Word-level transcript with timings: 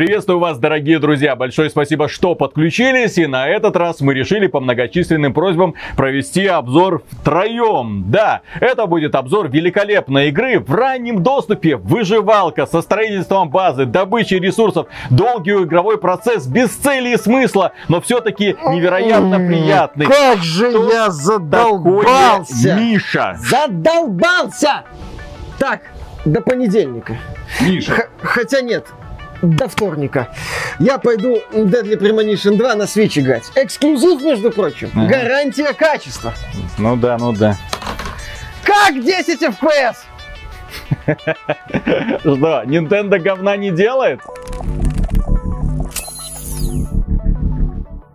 Приветствую 0.00 0.38
вас, 0.38 0.56
дорогие 0.56 0.98
друзья. 0.98 1.36
Большое 1.36 1.68
спасибо, 1.68 2.08
что 2.08 2.34
подключились. 2.34 3.18
И 3.18 3.26
на 3.26 3.46
этот 3.46 3.76
раз 3.76 4.00
мы 4.00 4.14
решили 4.14 4.46
по 4.46 4.58
многочисленным 4.58 5.34
просьбам 5.34 5.74
провести 5.94 6.46
обзор 6.46 7.02
втроем. 7.10 8.04
Да, 8.06 8.40
это 8.60 8.86
будет 8.86 9.14
обзор 9.14 9.50
великолепной 9.50 10.30
игры 10.30 10.58
в 10.58 10.74
раннем 10.74 11.22
доступе. 11.22 11.76
Выживалка 11.76 12.64
со 12.64 12.80
строительством 12.80 13.50
базы, 13.50 13.84
добычей 13.84 14.38
ресурсов, 14.38 14.86
долгий 15.10 15.50
игровой 15.50 15.98
процесс 15.98 16.46
без 16.46 16.70
цели 16.70 17.10
и 17.10 17.18
смысла, 17.18 17.72
но 17.88 18.00
все-таки 18.00 18.56
невероятно 18.70 19.36
приятный. 19.36 20.06
Как 20.06 20.38
же 20.38 20.70
Что 20.70 20.90
я 20.90 21.10
задолбался! 21.10 22.74
Миша. 22.74 23.36
Задолбался! 23.38 24.84
Так, 25.58 25.82
до 26.24 26.40
понедельника. 26.40 27.18
Миша. 27.60 27.92
Х- 27.92 28.08
хотя 28.22 28.62
нет, 28.62 28.86
до 29.42 29.68
вторника. 29.68 30.28
Я 30.78 30.98
пойду 30.98 31.38
Deadly 31.52 31.98
Premonition 31.98 32.56
2 32.56 32.74
на 32.74 32.82
Switch 32.84 33.18
играть. 33.18 33.50
Эксклюзив, 33.54 34.22
между 34.22 34.50
прочим. 34.50 34.90
Ага. 34.94 35.08
Гарантия 35.08 35.72
качества. 35.72 36.32
Ну 36.78 36.96
да, 36.96 37.16
ну 37.18 37.32
да. 37.32 37.56
Как 38.64 39.02
10 39.02 39.42
FPS? 39.42 39.96
Что, 42.20 42.62
Nintendo 42.64 43.18
говна 43.18 43.56
не 43.56 43.70
делает? 43.70 44.20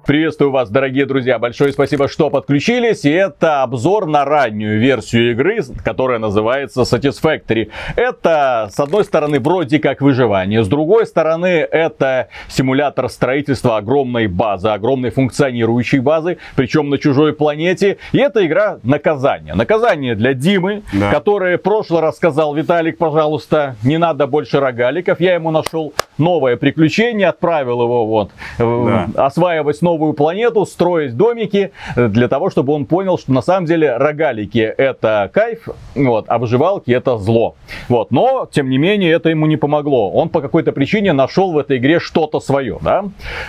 Приветствую 0.05 0.51
вас, 0.51 0.69
дорогие 0.69 1.07
друзья. 1.07 1.39
Большое 1.39 1.73
спасибо, 1.73 2.07
что 2.07 2.29
подключились. 2.29 3.05
И 3.05 3.09
это 3.09 3.63
обзор 3.63 4.05
на 4.05 4.23
раннюю 4.23 4.79
версию 4.79 5.31
игры, 5.31 5.57
которая 5.83 6.19
называется 6.19 6.81
Satisfactory. 6.81 7.69
Это, 7.95 8.69
с 8.71 8.79
одной 8.79 9.03
стороны, 9.03 9.39
вроде 9.39 9.79
как 9.79 10.01
выживание. 10.01 10.63
С 10.63 10.67
другой 10.67 11.07
стороны, 11.07 11.47
это 11.47 12.27
симулятор 12.49 13.09
строительства 13.09 13.77
огромной 13.77 14.27
базы, 14.27 14.67
огромной 14.69 15.09
функционирующей 15.09 15.97
базы, 15.97 16.37
причем 16.55 16.91
на 16.91 16.99
чужой 16.99 17.34
планете. 17.34 17.97
И 18.12 18.19
это 18.19 18.45
игра 18.45 18.77
наказание. 18.84 19.55
Наказание 19.55 20.13
для 20.13 20.35
Димы, 20.35 20.84
Да. 20.93 21.09
который 21.09 21.57
прошлый 21.57 22.01
раз 22.01 22.17
сказал, 22.17 22.53
Виталик, 22.53 22.99
пожалуйста, 22.99 23.75
не 23.84 23.97
надо 23.97 24.27
больше 24.27 24.59
рогаликов. 24.59 25.19
Я 25.19 25.34
ему 25.34 25.49
нашел 25.49 25.93
новое 26.18 26.58
приключение, 26.58 27.27
отправил 27.27 27.82
его 27.82 28.05
вот 28.05 28.32
э, 28.60 29.05
осваивать 29.16 29.82
новую 29.82 30.13
планету, 30.13 30.66
строить 30.66 31.16
домики, 31.16 31.71
э, 31.96 32.08
для 32.08 32.27
того, 32.27 32.49
чтобы 32.49 32.74
он 32.74 32.85
понял, 32.85 33.18
что 33.18 33.32
на 33.34 33.41
самом 33.41 33.66
деле 33.66 33.98
рогалики 33.98 34.60
это 34.60 35.30
кайф, 35.34 35.70
вот, 35.96 36.26
а 36.27 36.38
выживалки 36.38 36.91
это 36.91 37.18
зло. 37.18 37.55
Вот, 37.90 38.12
но, 38.12 38.48
тем 38.52 38.70
не 38.70 38.77
менее, 38.77 39.12
это 39.12 39.30
ему 39.30 39.46
не 39.46 39.58
помогло. 39.58 40.12
Он 40.12 40.30
по 40.30 40.41
какой-то 40.41 40.71
причине 40.71 41.13
нашел 41.13 41.52
в 41.52 41.58
этой 41.58 41.77
игре 41.77 41.99
что-то 41.99 42.40
свое, 42.40 42.77
да, 42.82 43.05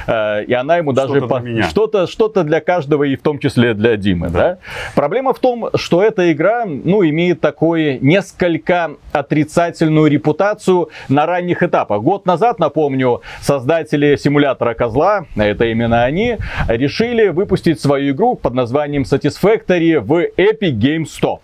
Э, 0.06 0.44
и 0.44 0.53
она 0.53 0.77
ему 0.77 0.92
даже 0.92 1.17
Что-то 1.17 1.41
для 1.41 1.50
меня. 1.53 1.62
что-то, 1.64 2.06
что-то 2.06 2.44
для 2.44 2.61
каждого 2.61 3.05
и 3.05 3.17
в 3.17 3.22
том 3.22 3.39
числе 3.39 3.75
для 3.75 3.97
Димы, 3.97 4.28
да. 4.28 4.59
Проблема 4.94 5.33
в 5.33 5.39
том, 5.39 5.70
что 5.75 6.03
эта 6.03 6.33
игра, 6.33 6.64
ну, 6.67 7.05
имеет 7.05 7.41
такой 7.41 7.98
несколько 8.00 8.92
отрицательную 9.12 10.11
репутацию 10.11 10.91
на 11.09 11.27
ранних 11.27 11.62
этапах. 11.62 12.03
Год 12.03 12.27
назад, 12.27 12.55
напомню, 12.58 13.22
создатели 13.40 14.16
симулятора 14.16 14.74
козла, 14.74 15.26
это 15.36 15.64
именно 15.66 16.04
они, 16.04 16.38
решили 16.68 17.28
выпустить 17.28 17.80
свою 17.80 18.14
игру 18.14 18.36
под 18.36 18.54
названием 18.54 19.02
Satisfactory 19.02 20.00
в 20.00 20.12
Epic 20.36 20.78
Games 20.78 21.06
100. 21.06 21.40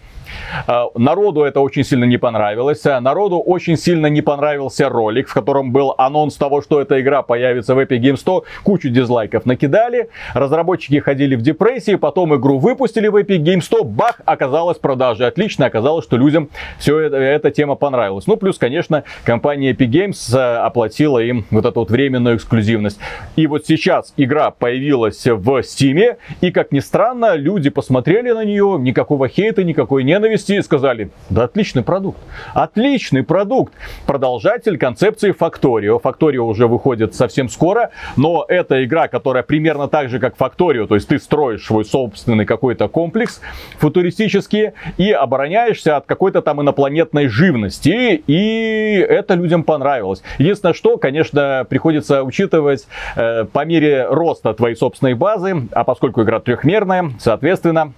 А, 0.67 0.87
Народу 0.95 1.43
это 1.43 1.61
очень 1.61 1.85
сильно 1.85 2.05
не 2.05 2.19
понравилось. 2.19 2.85
А, 2.87 3.01
Народу 3.01 3.39
очень 3.39 3.77
сильно 3.77 4.07
не 4.07 4.23
понравился 4.23 4.89
ролик, 4.89 5.29
в 5.29 5.35
котором 5.35 5.73
был 5.73 5.95
анонс 5.99 6.37
того, 6.37 6.63
что 6.63 6.81
эта 6.81 7.01
игра 7.01 7.23
появится 7.23 7.75
в 7.75 7.79
Epic 7.79 8.01
Games 8.01 8.17
100. 8.17 8.45
Кучу 8.63 8.89
дизлайков 8.89 9.47
накидали. 9.47 10.09
Разработчики 10.35 10.99
ходили 10.99 11.35
в 11.35 11.43
депрессии, 11.43 11.97
потом 11.97 12.35
игру 12.37 12.59
выпустили 12.59 13.09
в 13.09 13.17
Epic 13.17 13.39
Games 13.39 13.63
100. 13.63 13.85
Бах, 13.85 14.21
оказалось 14.25 14.79
продажи 14.79 15.27
отлично. 15.27 15.67
Оказалось, 15.67 16.05
что 16.05 16.17
людям 16.17 16.49
все 16.79 16.99
это, 16.99 17.17
эта 17.17 17.51
тема 17.51 17.75
понравилась. 17.75 18.27
Ну, 18.27 18.37
плюс, 18.37 18.59
конечно, 18.59 19.05
компания 19.25 19.73
Epic 19.73 19.91
Games 19.91 20.37
э, 20.37 20.57
оплатила 20.59 21.19
им 21.19 21.45
вот 21.51 21.65
эту 21.65 21.81
вот 21.81 21.91
временную 21.91 22.37
эксклюзивность. 22.37 22.99
И 23.37 23.47
вот 23.47 23.67
сейчас 23.67 24.13
игра 24.17 24.51
появилась 24.51 25.25
в 25.27 25.59
Steam, 25.61 26.17
и, 26.41 26.51
как 26.51 26.73
ни 26.73 26.81
странно, 26.81 27.35
люди 27.35 27.71
посмотрели 27.71 28.31
на 28.31 28.45
нее, 28.45 28.77
никакого 28.79 29.29
хейта, 29.29 29.65
никакой 29.65 30.05
ненависти, 30.05 30.22
и 30.27 30.63
сказали, 30.63 31.11
да 31.31 31.45
отличный 31.45 31.83
продукт, 31.83 32.19
отличный 32.55 33.23
продукт. 33.23 33.73
Продолжатель 34.07 34.79
концепции 34.79 35.33
Factorio. 35.33 36.01
Factorio 36.01 36.43
уже 36.43 36.67
выходит 36.67 37.15
совсем 37.15 37.49
скоро, 37.49 37.91
но 38.17 38.45
это 38.49 38.85
игра, 38.85 39.09
которая 39.09 39.43
примерно 39.43 39.89
так 39.89 40.09
же, 40.09 40.19
как 40.19 40.37
Factorio, 40.37 40.87
то 40.87 40.95
есть 40.95 41.09
ты 41.09 41.19
строишь 41.19 41.65
свой 41.65 41.85
собственный 41.85 42.47
какой-то 42.47 42.89
комплекс 42.89 43.41
футуристический 43.79 44.73
и 44.97 45.11
обороняешься 45.11 45.97
от 45.97 46.07
какой-то 46.07 46.43
там 46.43 46.61
инопланетной 46.61 47.29
живности, 47.29 48.23
и 48.27 49.07
это 49.09 49.35
людям 49.35 49.65
понравилось. 49.65 50.23
Единственное, 50.39 50.75
что, 50.75 50.97
конечно, 50.97 51.67
приходится 51.69 52.23
учитывать 52.23 52.87
э, 53.17 53.45
по 53.45 53.65
мере 53.65 54.07
роста 54.09 54.55
твоей 54.55 54.77
собственной 54.77 55.15
базы, 55.15 55.69
а 55.73 55.85
поскольку 55.85 56.23
игра 56.23 56.41
трехмерная, 56.41 57.11
соответственно, 57.19 57.93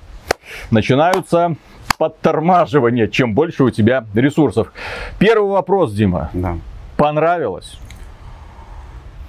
начинаются 0.70 1.56
подтормаживания, 2.04 3.08
чем 3.08 3.34
больше 3.34 3.64
у 3.64 3.70
тебя 3.70 4.04
ресурсов. 4.14 4.72
Первый 5.18 5.50
вопрос, 5.50 5.94
Дима. 5.94 6.28
Да. 6.34 6.58
Понравилось? 6.98 7.78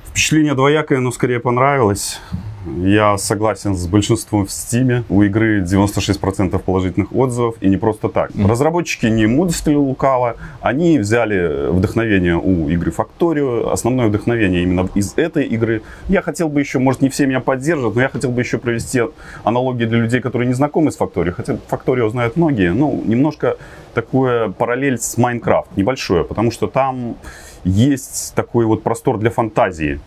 Впечатление 0.09 0.55
двоякое, 0.55 0.99
но 0.99 1.11
скорее 1.11 1.39
понравилось. 1.39 2.19
Я 2.65 3.17
согласен 3.17 3.75
с 3.75 3.87
большинством 3.87 4.45
в 4.45 4.51
Стиме. 4.51 5.03
У 5.09 5.21
игры 5.23 5.61
96% 5.61 6.57
положительных 6.59 7.13
отзывов. 7.13 7.55
И 7.61 7.69
не 7.69 7.77
просто 7.77 8.09
так. 8.09 8.33
Мгм. 8.33 8.49
Разработчики 8.49 9.05
не 9.05 9.27
мудрствовали 9.27 9.77
лукаво. 9.77 10.35
Они 10.61 10.97
взяли 10.99 11.69
вдохновение 11.71 12.35
у 12.35 12.69
игры 12.69 12.91
Factorio. 12.91 13.71
Основное 13.71 14.07
вдохновение 14.07 14.63
именно 14.63 14.89
из 14.95 15.13
этой 15.17 15.45
игры. 15.45 15.81
Я 16.07 16.21
хотел 16.21 16.49
бы 16.49 16.59
еще, 16.59 16.79
может 16.79 17.01
не 17.01 17.09
все 17.09 17.25
меня 17.25 17.39
поддержат, 17.39 17.95
но 17.95 18.01
я 18.01 18.09
хотел 18.09 18.31
бы 18.31 18.41
еще 18.41 18.57
провести 18.57 19.01
аналогии 19.43 19.85
для 19.85 19.99
людей, 19.99 20.21
которые 20.21 20.47
не 20.47 20.53
знакомы 20.53 20.91
с 20.91 20.97
Factorio. 20.97 21.31
Хотя 21.31 21.57
Factorio 21.69 22.09
знают 22.09 22.35
многие. 22.37 22.71
Ну, 22.71 23.01
немножко 23.05 23.57
такое 23.93 24.49
параллель 24.49 24.97
с 24.97 25.17
Minecraft. 25.17 25.67
Небольшое, 25.75 26.23
потому 26.23 26.51
что 26.51 26.67
там 26.67 27.15
есть 27.63 28.33
такой 28.35 28.65
вот 28.65 28.83
простор 28.83 29.17
для 29.17 29.29
фантазии. 29.29 29.99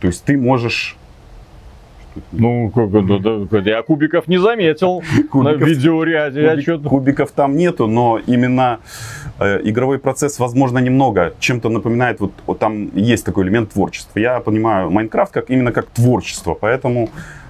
То 0.00 0.06
есть 0.06 0.24
ты 0.24 0.36
можешь 0.36 0.96
Ну, 2.32 2.70
как 2.70 2.88
это, 2.94 3.46
да, 3.50 3.70
я 3.70 3.82
кубиков 3.82 4.28
не 4.28 4.38
заметил 4.38 5.02
на 5.16 5.28
Кубиков- 5.28 5.68
видеоряде. 5.68 6.42
Я 6.42 6.50
Кубик- 6.50 6.64
чё-то- 6.64 6.88
кубиков 6.88 7.30
там 7.32 7.56
нету, 7.56 7.86
но 7.86 8.20
именно 8.26 8.78
э, 9.40 9.60
игровой 9.64 9.98
процесс, 9.98 10.38
возможно, 10.40 10.78
немного 10.78 11.32
чем-то 11.38 11.68
напоминает, 11.68 12.20
вот, 12.20 12.32
вот 12.46 12.58
там 12.58 12.90
есть 12.96 13.24
такой 13.24 13.44
элемент 13.44 13.70
творчества. 13.70 14.18
Я 14.18 14.40
понимаю 14.40 14.90
Майнкрафт 14.90 15.32
как 15.32 15.50
именно 15.50 15.70
как 15.72 15.86
творчество, 15.86 16.54
поэтому 16.54 17.08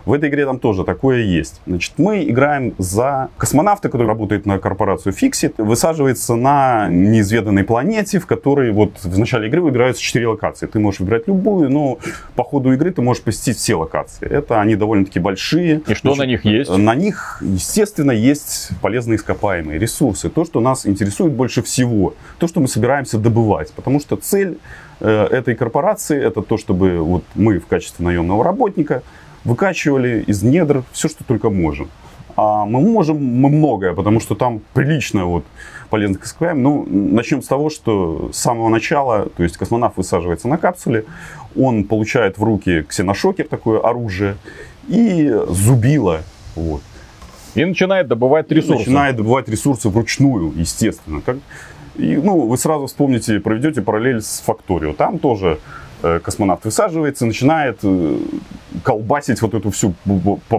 в 0.08 0.12
этой 0.14 0.30
игре 0.30 0.46
там 0.46 0.58
тоже 0.58 0.84
такое 0.84 1.19
есть. 1.19 1.60
Значит, 1.66 1.92
мы 1.98 2.24
играем 2.24 2.74
за 2.78 3.28
космонавта, 3.36 3.91
который 3.91 4.06
работает 4.06 4.46
на 4.46 4.58
корпорацию 4.58 5.12
Fixit, 5.12 5.62
высаживается 5.62 6.34
на 6.34 6.88
неизведанной 6.88 7.62
планете, 7.62 8.18
в 8.18 8.26
которой 8.26 8.72
вот 8.72 9.04
в 9.04 9.18
начале 9.18 9.48
игры 9.48 9.60
выбираются 9.60 10.02
четыре 10.02 10.28
локации. 10.28 10.66
Ты 10.66 10.78
можешь 10.78 11.00
выбирать 11.00 11.28
любую, 11.28 11.70
но 11.70 11.98
по 12.36 12.42
ходу 12.42 12.72
игры 12.72 12.91
ты 12.91 13.02
можешь 13.02 13.22
посетить 13.22 13.58
все 13.58 13.74
локации. 13.74 14.26
Это 14.26 14.62
они 14.62 14.76
довольно-таки 14.76 15.20
большие. 15.20 15.82
И 15.86 15.92
что 15.92 16.14
на 16.14 16.24
них 16.24 16.47
есть? 16.47 16.74
На 16.74 16.94
них, 16.94 17.42
естественно, 17.42 18.12
есть 18.12 18.70
полезные 18.80 19.16
ископаемые 19.16 19.78
ресурсы. 19.78 20.30
То, 20.30 20.47
что 20.47 20.60
нас 20.60 20.86
интересует 20.86 21.34
больше 21.34 21.62
всего. 21.62 22.14
То, 22.38 22.48
что 22.48 22.60
мы 22.60 22.68
собираемся 22.68 23.18
добывать. 23.18 23.72
Потому 23.72 24.00
что 24.00 24.16
цель 24.16 24.56
э, 25.00 25.26
этой 25.30 25.54
корпорации 25.54 26.18
это 26.18 26.41
то, 26.41 26.56
чтобы 26.56 26.97
вот 26.98 27.24
мы 27.34 27.59
в 27.59 27.66
качестве 27.66 28.06
наемного 28.06 28.42
работника 28.42 29.03
выкачивали 29.48 30.22
из 30.27 30.42
недр 30.42 30.84
все, 30.92 31.09
что 31.09 31.24
только 31.24 31.50
можем. 31.50 31.89
А 32.36 32.65
мы 32.65 32.80
можем 32.80 33.16
мы 33.16 33.48
многое, 33.48 33.95
потому 33.95 34.21
что 34.21 34.36
там 34.36 34.60
прилично 34.72 35.24
вот 35.24 35.45
полезных 35.91 36.24
ископаемых. 36.24 36.62
Ну, 36.62 36.86
начнем 36.89 37.42
с 37.42 37.48
того, 37.48 37.68
что 37.71 38.30
с 38.33 38.39
самого 38.39 38.68
начала, 38.68 39.28
то 39.36 39.42
есть 39.42 39.56
космонавт 39.56 39.97
высаживается 39.97 40.47
на 40.47 40.56
капсуле, 40.56 41.04
он 41.56 41.83
получает 41.84 42.39
в 42.39 42.45
руки 42.45 42.83
ксеношокер, 42.83 43.48
такое 43.48 43.80
оружие, 43.80 44.36
и 44.86 45.34
зубило. 45.48 46.21
Вот. 46.54 46.83
И 47.54 47.65
начинает 47.65 48.06
добывать 48.06 48.53
ресурсы. 48.53 48.80
Начинает 48.80 49.16
добывать 49.16 49.48
ресурсы 49.48 49.89
вручную, 49.89 50.53
естественно. 50.54 51.21
Как, 51.22 51.39
и, 51.97 52.16
ну, 52.16 52.47
вы 52.47 52.56
сразу 52.56 52.86
вспомните, 52.86 53.41
проведете 53.41 53.83
параллель 53.83 54.22
с 54.22 54.42
Факторио. 54.47 54.92
Там 54.92 55.18
тоже 55.18 55.59
э, 56.03 56.21
космонавт 56.21 56.65
высаживается, 56.65 57.27
начинает 57.27 57.80
э, 57.83 58.18
колбасить 58.88 59.42
вот 59.42 59.52
эту 59.52 59.70
всю 59.70 59.94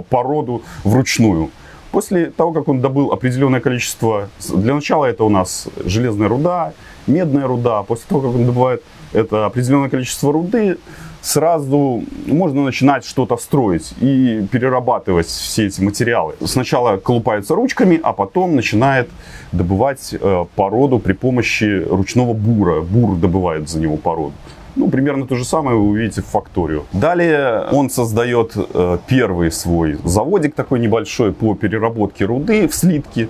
породу 0.09 0.61
вручную. 0.83 1.49
После 1.91 2.27
того, 2.27 2.51
как 2.51 2.67
он 2.67 2.79
добыл 2.79 3.11
определенное 3.11 3.59
количество, 3.59 4.29
для 4.53 4.75
начала 4.75 5.05
это 5.05 5.23
у 5.23 5.29
нас 5.29 5.67
железная 5.83 6.27
руда, 6.27 6.73
медная 7.07 7.47
руда, 7.47 7.81
после 7.81 8.05
того, 8.07 8.21
как 8.21 8.35
он 8.35 8.45
добывает 8.45 8.83
это 9.13 9.47
определенное 9.47 9.89
количество 9.89 10.31
руды, 10.31 10.77
сразу 11.21 12.03
можно 12.27 12.63
начинать 12.63 13.03
что-то 13.03 13.35
строить 13.37 13.93
и 13.99 14.47
перерабатывать 14.51 15.25
все 15.25 15.65
эти 15.65 15.81
материалы. 15.81 16.35
Сначала 16.45 16.97
колупаются 16.97 17.55
ручками, 17.55 17.99
а 18.03 18.13
потом 18.13 18.55
начинает 18.55 19.09
добывать 19.51 20.13
э, 20.13 20.45
породу 20.55 20.99
при 20.99 21.13
помощи 21.13 21.83
ручного 21.83 22.33
бура. 22.33 22.81
Бур 22.81 23.15
добывает 23.15 23.67
за 23.69 23.79
него 23.79 23.97
породу. 23.97 24.33
Ну, 24.79 24.89
примерно 24.89 25.27
то 25.27 25.35
же 25.35 25.43
самое 25.43 25.75
вы 25.75 25.89
увидите 25.89 26.21
в 26.21 26.25
факторию. 26.27 26.85
Далее 26.93 27.65
он 27.73 27.89
создает 27.89 28.53
э, 28.55 28.97
первый 29.07 29.51
свой 29.51 29.97
заводик 30.05 30.55
такой 30.55 30.79
небольшой 30.79 31.33
по 31.33 31.53
переработке 31.53 32.23
руды 32.23 32.65
в 32.65 32.73
слитки. 32.73 33.27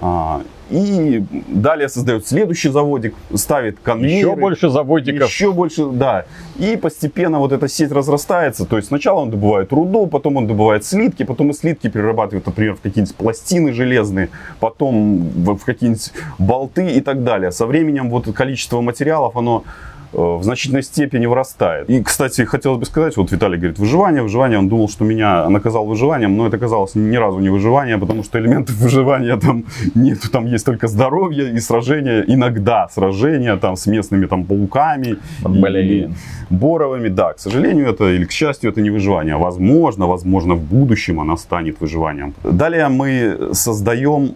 А, 0.00 0.40
и 0.70 1.22
далее 1.48 1.90
создает 1.90 2.26
следующий 2.26 2.70
заводик, 2.70 3.14
ставит 3.34 3.78
конвейер. 3.82 4.28
Еще 4.28 4.36
больше 4.36 4.70
заводиков. 4.70 5.28
Еще 5.28 5.52
больше, 5.52 5.84
да. 5.90 6.24
И 6.56 6.76
постепенно 6.76 7.38
вот 7.38 7.52
эта 7.52 7.68
сеть 7.68 7.92
разрастается. 7.92 8.64
То 8.64 8.76
есть 8.76 8.88
сначала 8.88 9.20
он 9.20 9.30
добывает 9.30 9.70
руду, 9.74 10.06
потом 10.06 10.38
он 10.38 10.46
добывает 10.46 10.86
слитки, 10.86 11.22
потом 11.22 11.50
и 11.50 11.52
слитки 11.52 11.90
перерабатывает, 11.90 12.46
например, 12.46 12.76
в 12.76 12.80
какие-нибудь 12.80 13.14
пластины 13.14 13.74
железные, 13.74 14.30
потом 14.58 15.18
в 15.20 15.64
какие-нибудь 15.66 16.12
болты 16.38 16.92
и 16.92 17.02
так 17.02 17.24
далее. 17.24 17.52
Со 17.52 17.66
временем 17.66 18.08
вот 18.08 18.32
количество 18.32 18.80
материалов, 18.80 19.36
оно 19.36 19.64
в 20.12 20.42
значительной 20.42 20.82
степени 20.82 21.26
вырастает. 21.26 21.88
И, 21.90 22.02
кстати, 22.02 22.42
хотелось 22.42 22.78
бы 22.78 22.86
сказать, 22.86 23.16
вот 23.16 23.30
Виталий 23.30 23.58
говорит, 23.58 23.78
выживание, 23.78 24.22
выживание, 24.22 24.58
он 24.58 24.68
думал, 24.68 24.88
что 24.88 25.04
меня 25.04 25.48
наказал 25.48 25.86
выживанием, 25.86 26.36
но 26.36 26.46
это 26.46 26.56
оказалось 26.56 26.94
ни 26.94 27.16
разу 27.16 27.38
не 27.38 27.50
выживание, 27.50 27.98
потому 27.98 28.24
что 28.24 28.38
элементов 28.38 28.76
выживания 28.80 29.36
там 29.36 29.64
нет, 29.94 30.20
там 30.32 30.46
есть 30.46 30.64
только 30.64 30.88
здоровье 30.88 31.52
и 31.52 31.60
сражения, 31.60 32.24
иногда 32.26 32.88
сражения 32.88 33.56
там 33.56 33.76
с 33.76 33.86
местными 33.86 34.26
там 34.26 34.44
пауками, 34.44 35.16
Блин. 35.42 36.14
боровыми, 36.50 37.08
да, 37.08 37.32
к 37.32 37.38
сожалению, 37.38 37.88
это 37.88 38.10
или 38.10 38.24
к 38.24 38.32
счастью, 38.32 38.70
это 38.70 38.80
не 38.80 38.90
выживание. 38.90 39.36
Возможно, 39.36 40.06
возможно, 40.06 40.54
в 40.54 40.62
будущем 40.62 41.20
она 41.20 41.36
станет 41.36 41.80
выживанием. 41.80 42.34
Далее 42.44 42.88
мы 42.88 43.50
создаем 43.52 44.34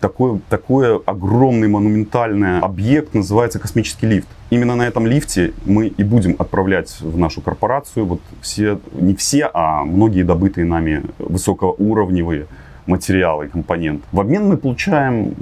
такой, 0.00 0.40
такой 0.48 0.98
огромный 0.98 1.68
монументальный 1.68 2.60
объект, 2.60 3.14
называется 3.14 3.58
космический 3.58 4.06
лифт. 4.06 4.28
Именно 4.50 4.76
на 4.76 4.86
этом 4.86 5.06
лифте 5.06 5.52
мы 5.64 5.88
и 5.88 6.04
будем 6.04 6.36
отправлять 6.38 6.96
в 7.00 7.18
нашу 7.18 7.40
корпорацию 7.40 8.06
вот 8.06 8.20
все, 8.40 8.78
не 8.92 9.14
все, 9.14 9.50
а 9.52 9.84
многие 9.84 10.22
добытые 10.22 10.64
нами 10.64 11.02
высокоуровневые 11.18 12.46
материалы, 12.86 13.48
компоненты. 13.48 14.04
В 14.12 14.20
обмен 14.20 14.46
мы 14.46 14.56
получаем 14.56 15.34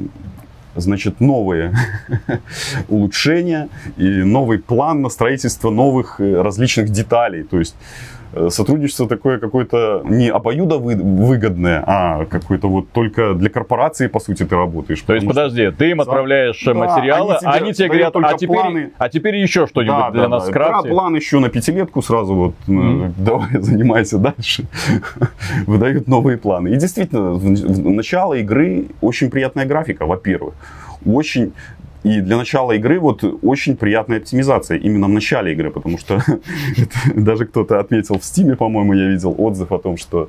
значит, 0.75 1.21
новые 1.21 1.75
улучшения 2.89 3.69
и 3.97 4.09
новый 4.09 4.59
план 4.59 5.03
на 5.03 5.09
строительство 5.09 5.71
новых 5.71 6.21
э, 6.21 6.41
различных 6.41 6.91
деталей. 6.91 7.43
То 7.43 7.59
есть 7.59 7.75
сотрудничество 8.49 9.09
такое 9.09 9.39
какое-то 9.39 10.03
не 10.05 10.29
обоюдовыгодное, 10.29 11.83
а 11.87 12.25
какое-то 12.25 12.69
вот 12.69 12.91
только 12.91 13.35
для 13.35 13.51
корпорации, 13.51 14.07
по 14.07 14.21
сути, 14.21 14.45
ты 14.45 14.57
работаешь. 14.57 15.01
То 15.03 15.15
есть, 15.15 15.27
подожди, 15.27 15.71
ты 15.71 15.91
им 15.91 16.01
отправляешь 16.01 16.63
да, 16.65 16.75
материалы, 16.75 17.35
они 17.35 17.41
тебе, 17.41 17.51
а 17.51 17.53
они 17.53 17.73
тебе 17.73 17.89
говорят, 17.89 18.17
а 18.17 18.35
теперь, 18.35 18.57
планы. 18.57 18.91
а 18.99 19.09
теперь 19.09 19.37
еще 19.37 19.67
что-нибудь 19.67 19.97
да, 19.97 20.11
для 20.11 20.23
да, 20.23 20.29
нас 20.29 20.49
да. 20.49 20.83
Да, 20.83 20.89
план 20.89 21.15
еще 21.15 21.39
на 21.39 21.49
пятилетку 21.49 22.03
сразу 22.03 22.35
вот, 22.35 22.55
mm-hmm. 22.67 23.13
давай 23.19 23.49
занимайся 23.61 24.19
дальше. 24.19 24.65
Выдают 25.67 26.09
новые 26.09 26.39
планы. 26.39 26.69
И 26.69 26.77
действительно, 26.77 27.33
в 27.33 27.91
начало 27.91 28.35
игры 28.35 28.87
очень 29.01 29.31
приятная 29.31 29.67
графика, 29.67 30.07
во-первых. 30.07 30.55
Очень 31.05 31.53
и 32.05 32.21
для 32.21 32.37
начала 32.37 32.73
игры 32.73 32.99
вот 32.99 33.25
очень 33.43 33.77
приятная 33.77 34.19
оптимизация 34.19 34.77
именно 34.79 35.07
в 35.07 35.11
начале 35.11 35.53
игры, 35.53 35.71
потому 35.71 35.99
что 35.99 36.21
даже 37.15 37.47
кто-то 37.47 37.79
отметил 37.79 38.19
в 38.19 38.25
Стиме, 38.25 38.57
по-моему, 38.57 38.95
я 38.95 39.09
видел 39.09 39.35
отзыв 39.39 39.73
о 39.73 39.79
том, 39.79 39.97
что 39.97 40.29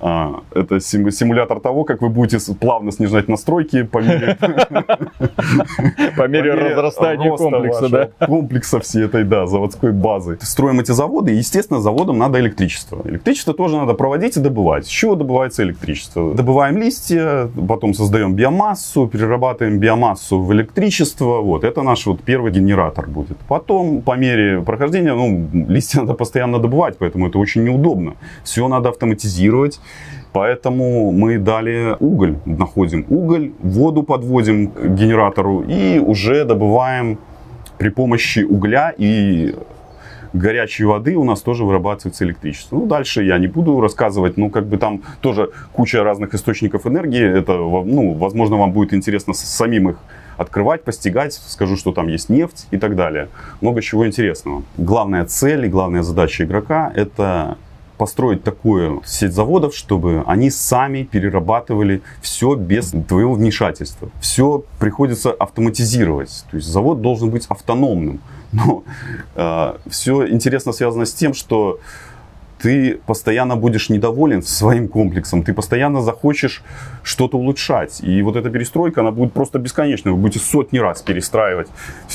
а, 0.00 0.42
это 0.54 0.80
симулятор 0.80 1.60
того, 1.60 1.84
как 1.84 2.02
вы 2.02 2.08
будете 2.08 2.38
плавно 2.54 2.92
снижать 2.92 3.28
настройки 3.28 3.82
по 3.82 3.98
мере, 3.98 4.36
по 6.16 6.28
мере 6.28 6.54
разрастания 6.54 7.36
комплекса, 7.36 7.88
да? 7.88 8.26
Комплекса 8.26 8.78
всей 8.80 9.04
этой, 9.04 9.24
да, 9.24 9.46
заводской 9.46 9.92
базы. 9.92 10.38
Строим 10.40 10.80
эти 10.80 10.92
заводы, 10.92 11.32
и, 11.32 11.36
естественно, 11.36 11.80
заводам 11.80 12.18
надо 12.18 12.38
электричество. 12.38 13.02
Электричество 13.04 13.54
тоже 13.54 13.76
надо 13.76 13.94
проводить 13.94 14.36
и 14.36 14.40
добывать. 14.40 14.86
С 14.86 14.88
чего 14.88 15.14
добывается 15.14 15.62
электричество? 15.62 16.34
Добываем 16.34 16.78
листья, 16.78 17.50
потом 17.68 17.94
создаем 17.94 18.34
биомассу, 18.34 19.08
перерабатываем 19.08 19.78
биомассу 19.78 20.40
в 20.40 20.52
электричество. 20.52 21.40
Вот, 21.40 21.64
это 21.64 21.82
наш 21.82 22.06
вот 22.06 22.20
первый 22.22 22.52
генератор 22.52 23.08
будет. 23.08 23.38
Потом, 23.48 24.02
по 24.02 24.16
мере 24.16 24.60
прохождения, 24.60 25.14
ну, 25.14 25.48
листья 25.68 26.00
надо 26.00 26.14
постоянно 26.14 26.58
добывать, 26.58 26.98
поэтому 26.98 27.28
это 27.28 27.38
очень 27.38 27.64
неудобно. 27.64 28.14
Все 28.44 28.68
надо 28.68 28.90
автоматизировать. 28.90 29.80
Поэтому 30.32 31.10
мы 31.10 31.38
дали 31.38 31.96
уголь, 32.00 32.36
находим 32.44 33.04
уголь, 33.08 33.52
воду 33.60 34.02
подводим 34.02 34.68
к 34.68 34.94
генератору 34.94 35.62
и 35.62 35.98
уже 35.98 36.44
добываем 36.44 37.18
при 37.78 37.88
помощи 37.88 38.40
угля 38.40 38.92
и 38.96 39.54
горячей 40.32 40.84
воды 40.84 41.16
у 41.16 41.24
нас 41.24 41.40
тоже 41.40 41.64
вырабатывается 41.64 42.24
электричество. 42.24 42.76
Ну, 42.76 42.86
дальше 42.86 43.22
я 43.22 43.38
не 43.38 43.46
буду 43.46 43.80
рассказывать, 43.80 44.36
ну, 44.36 44.50
как 44.50 44.66
бы 44.66 44.76
там 44.76 45.02
тоже 45.20 45.50
куча 45.72 46.02
разных 46.02 46.34
источников 46.34 46.86
энергии. 46.86 47.38
Это, 47.38 47.52
ну, 47.54 48.12
возможно, 48.12 48.56
вам 48.56 48.72
будет 48.72 48.92
интересно 48.92 49.34
самим 49.34 49.90
их 49.90 49.96
открывать, 50.36 50.84
постигать. 50.84 51.32
Скажу, 51.34 51.76
что 51.76 51.92
там 51.92 52.08
есть 52.08 52.28
нефть 52.28 52.66
и 52.70 52.78
так 52.78 52.96
далее. 52.96 53.28
Много 53.60 53.82
чего 53.82 54.06
интересного. 54.06 54.62
Главная 54.76 55.24
цель 55.24 55.66
и 55.66 55.68
главная 55.68 56.02
задача 56.02 56.44
игрока– 56.44 56.92
это 56.94 57.56
построить 57.98 58.44
такую 58.44 59.02
сеть 59.04 59.34
заводов, 59.34 59.74
чтобы 59.74 60.22
они 60.26 60.50
сами 60.50 61.02
перерабатывали 61.02 62.02
все 62.22 62.54
без 62.54 62.94
твоего 63.06 63.34
вмешательства. 63.34 64.08
Все 64.20 64.64
приходится 64.78 65.32
автоматизировать. 65.32 66.44
То 66.50 66.56
есть 66.56 66.68
завод 66.68 67.02
должен 67.02 67.30
быть 67.30 67.46
автономным. 67.48 68.20
Но 68.52 68.84
э, 69.34 69.74
все 69.90 70.28
интересно 70.28 70.72
связано 70.72 71.04
с 71.04 71.12
тем, 71.12 71.34
что 71.34 71.80
ты 72.58 72.98
постоянно 73.06 73.56
будешь 73.56 73.88
недоволен 73.88 74.42
своим 74.42 74.88
комплексом, 74.88 75.42
ты 75.42 75.54
постоянно 75.54 76.02
захочешь 76.02 76.62
что-то 77.02 77.38
улучшать. 77.38 78.00
И 78.02 78.22
вот 78.22 78.36
эта 78.36 78.50
перестройка, 78.50 79.00
она 79.00 79.10
будет 79.10 79.32
просто 79.32 79.58
бесконечной. 79.58 80.12
Вы 80.12 80.18
будете 80.18 80.44
сотни 80.44 80.78
раз 80.78 81.02
перестраивать 81.02 81.68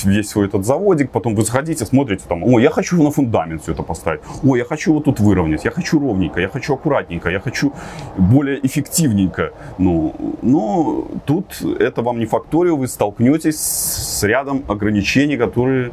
весь 0.04 0.28
свой 0.28 0.46
этот 0.46 0.64
заводик, 0.64 1.10
потом 1.10 1.34
вы 1.34 1.44
заходите, 1.44 1.84
смотрите 1.86 2.24
там, 2.28 2.44
о, 2.44 2.60
я 2.60 2.70
хочу 2.70 3.02
на 3.02 3.10
фундамент 3.10 3.62
все 3.62 3.72
это 3.72 3.82
поставить, 3.82 4.20
о, 4.42 4.56
я 4.56 4.64
хочу 4.64 4.94
вот 4.94 5.04
тут 5.04 5.20
выровнять, 5.20 5.64
я 5.64 5.70
хочу 5.70 5.98
ровненько, 5.98 6.40
я 6.40 6.48
хочу 6.48 6.74
аккуратненько, 6.74 7.30
я 7.30 7.40
хочу 7.40 7.72
более 8.16 8.64
эффективненько. 8.66 9.52
Ну, 9.78 10.14
но 10.42 11.08
тут 11.26 11.62
это 11.80 12.02
вам 12.02 12.18
не 12.18 12.26
факторио, 12.26 12.76
вы 12.76 12.88
столкнетесь 12.88 13.58
с 13.58 14.22
рядом 14.22 14.64
ограничений, 14.68 15.36
которые 15.36 15.90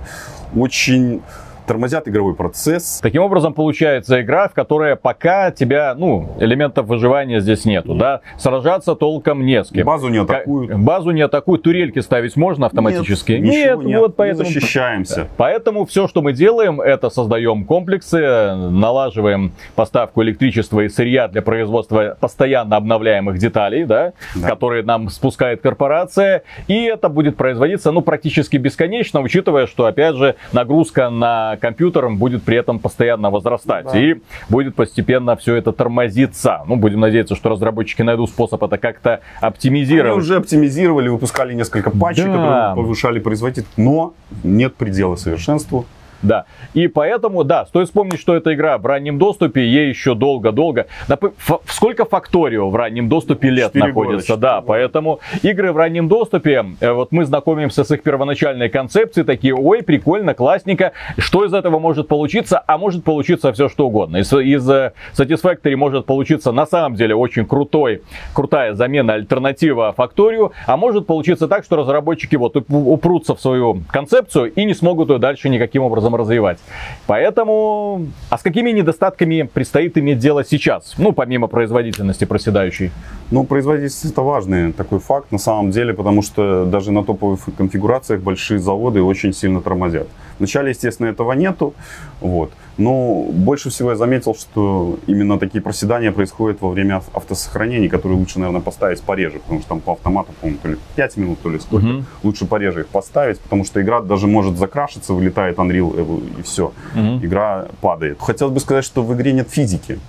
очень 0.56 1.22
тормозят 1.68 2.08
игровой 2.08 2.36
процесс. 2.36 3.00
Таким 3.02 3.24
образом, 3.24 3.54
получается 3.54 4.22
игра, 4.22 4.48
в 4.48 4.54
которой 4.54 4.96
пока 4.96 5.52
тебя, 5.52 5.96
ну, 5.96 6.30
элементов 6.40 6.88
выживания 6.88 7.40
здесь 7.40 7.66
нету, 7.66 7.96
да? 7.96 8.22
Сражаться 8.38 8.96
толком 8.96 9.46
не 9.46 9.64
с 9.64 9.70
кем. 9.70 9.86
Базу 9.86 10.10
не 10.10 10.18
атакуют. 10.18 10.74
Базу 10.78 11.12
не 11.12 11.22
атакуют, 11.22 11.64
турельки 11.64 12.00
ставить 12.00 12.36
можно 12.36 12.68
автоматически? 12.68 13.34
Нет, 13.34 13.78
нет, 13.78 13.86
нет 13.86 14.00
вот 14.00 14.16
поэтому... 14.16 14.48
Не 14.48 14.54
защищаемся. 14.54 15.28
Поэтому 15.38 15.86
все, 15.86 16.08
что 16.08 16.22
мы 16.22 16.34
делаем, 16.34 16.82
это 16.82 17.10
создаем 17.10 17.66
комплексы, 17.66 18.20
налаживаем 18.56 19.54
поставку 19.76 20.24
электричества 20.24 20.82
и 20.82 20.90
сырья 20.90 21.28
для 21.28 21.42
производства 21.42 22.18
постоянно 22.20 22.78
обновляемых 22.78 23.38
деталей, 23.38 23.86
да, 23.86 24.14
да. 24.36 24.50
которые 24.50 24.84
нам 24.84 25.10
спускает 25.10 25.62
корпорация, 25.62 26.44
и 26.68 26.84
это 26.84 27.10
будет 27.10 27.38
производиться, 27.38 27.92
ну, 27.92 28.02
практически 28.02 28.58
бесконечно, 28.58 29.22
учитывая, 29.22 29.68
что, 29.68 29.86
опять 29.86 30.16
же, 30.16 30.36
нагрузка 30.52 31.10
на 31.10 31.51
компьютером 31.58 32.18
будет 32.18 32.44
при 32.44 32.58
этом 32.58 32.80
постоянно 32.80 33.30
возрастать. 33.30 33.86
Да. 33.86 34.00
И 34.00 34.22
будет 34.50 34.76
постепенно 34.76 35.36
все 35.36 35.56
это 35.56 35.72
тормозиться. 35.72 36.62
Ну, 36.68 36.76
будем 36.76 37.00
надеяться, 37.00 37.36
что 37.36 37.50
разработчики 37.50 38.02
найдут 38.02 38.30
способ 38.30 38.64
это 38.64 38.78
как-то 38.78 39.22
оптимизировать. 39.40 40.12
Они 40.12 40.20
уже 40.20 40.36
оптимизировали, 40.38 41.10
выпускали 41.10 41.54
несколько 41.54 41.92
патчей, 41.92 42.26
да. 42.26 42.34
которые 42.34 42.76
повышали 42.76 43.20
производительность, 43.20 43.78
но 43.78 44.14
нет 44.44 44.76
предела 44.76 45.16
совершенству. 45.16 45.86
Да. 46.22 46.46
И 46.74 46.88
поэтому, 46.88 47.44
да, 47.44 47.66
стоит 47.66 47.88
вспомнить, 47.88 48.20
что 48.20 48.36
эта 48.36 48.54
игра 48.54 48.78
в 48.78 48.86
раннем 48.86 49.18
доступе, 49.18 49.66
ей 49.66 49.90
еще 49.90 50.14
долго-долго. 50.16 50.88
Нап- 51.08 51.34
Сколько 51.68 52.06
Факторио 52.06 52.70
в 52.70 52.76
раннем 52.76 53.10
доступе 53.10 53.50
лет 53.50 53.74
находится? 53.74 54.34
года, 54.34 54.42
да, 54.42 54.56
года. 54.56 54.68
поэтому 54.68 55.20
игры 55.44 55.72
в 55.72 55.78
раннем 55.78 56.08
доступе, 56.08 56.66
э, 56.80 56.92
вот 56.92 57.12
мы 57.12 57.26
знакомимся 57.26 57.84
с 57.84 57.92
их 57.92 58.04
первоначальной 58.04 58.70
концепцией, 58.70 59.26
такие, 59.26 59.56
ой, 59.56 59.82
прикольно, 59.84 60.34
классненько, 60.34 60.92
что 61.18 61.46
из 61.46 61.54
этого 61.54 61.80
может 61.80 62.08
получиться? 62.08 62.60
А 62.60 62.78
может 62.78 63.04
получиться 63.04 63.52
все 63.54 63.70
что 63.70 63.88
угодно. 63.88 64.18
Из, 64.18 64.32
из 64.34 64.70
э, 64.70 64.94
Satisfactory 65.18 65.76
может 65.76 66.06
получиться 66.06 66.52
на 66.52 66.66
самом 66.66 66.96
деле 66.96 67.16
очень 67.16 67.46
крутой, 67.46 68.02
крутая 68.34 68.74
замена, 68.74 69.14
альтернатива 69.14 69.94
Факторию, 69.96 70.52
а 70.68 70.78
может 70.78 71.08
получиться 71.08 71.48
так, 71.48 71.64
что 71.64 71.76
разработчики 71.78 72.36
вот 72.36 72.56
уп- 72.56 72.66
упрутся 72.70 73.36
в 73.36 73.42
свою 73.42 73.82
концепцию 73.92 74.52
и 74.54 74.66
не 74.66 74.74
смогут 74.74 75.10
ее 75.10 75.18
дальше 75.18 75.50
никаким 75.50 75.84
образом 76.14 76.22
развивать. 76.22 76.60
Поэтому, 77.08 78.08
а 78.30 78.38
с 78.38 78.42
какими 78.42 78.72
недостатками 78.72 79.50
предстоит 79.54 79.98
иметь 79.98 80.20
дело 80.20 80.44
сейчас? 80.44 80.94
Ну, 80.98 81.12
помимо 81.14 81.48
производительности 81.48 82.26
проседающей. 82.26 82.92
Ну, 83.32 83.44
производительность 83.44 84.06
это 84.06 84.22
важный 84.22 84.74
такой 84.74 85.00
факт 85.00 85.32
на 85.32 85.40
самом 85.40 85.72
деле, 85.72 85.94
потому 85.94 86.22
что 86.22 86.66
даже 86.66 86.92
на 86.92 87.04
топовых 87.04 87.40
конфигурациях 87.58 88.22
большие 88.22 88.60
заводы 88.60 89.02
очень 89.02 89.34
сильно 89.34 89.62
тормозят. 89.62 90.08
Вначале, 90.40 90.70
естественно, 90.70 91.08
этого 91.08 91.34
нету, 91.34 91.74
вот. 92.22 92.52
Но 92.78 93.24
больше 93.30 93.70
всего 93.70 93.92
я 93.92 93.96
заметил, 93.96 94.34
что 94.34 94.98
именно 95.06 95.38
такие 95.38 95.62
проседания 95.62 96.12
происходят 96.12 96.62
во 96.62 96.70
время 96.70 96.96
ав- 96.98 97.10
автосохранений, 97.14 97.90
которые 97.90 98.18
лучше, 98.18 98.40
наверное, 98.40 98.62
поставить 98.62 99.02
пореже, 99.02 99.40
потому 99.40 99.60
что 99.60 99.70
там 99.70 99.80
по 99.82 99.92
автомату, 99.94 100.32
по-моему, 100.40 100.60
то 100.64 100.70
ли 100.70 100.78
5 100.96 101.18
минут, 101.18 101.40
то 101.42 101.50
ли 101.50 101.60
сколько. 101.60 101.86
Мгм. 101.86 102.06
Лучше 102.24 102.46
пореже 102.46 102.82
их 102.82 102.88
поставить, 102.88 103.40
потому 103.40 103.66
что 103.66 103.82
игра 103.82 104.02
даже 104.02 104.28
может 104.28 104.58
закрашиться, 104.58 105.14
вылетает 105.14 105.58
Unreal 105.58 105.94
э, 106.38 106.40
и 106.40 106.42
все. 106.44 106.72
Мгм. 106.96 107.26
Игра 107.26 107.68
падает. 107.82 108.18
Хотелось 108.20 108.54
бы 108.54 108.60
сказать, 108.60 108.86
что 108.86 109.04
в 109.04 109.14
игре 109.14 109.34
нет 109.34 109.50
физики. 109.50 110.00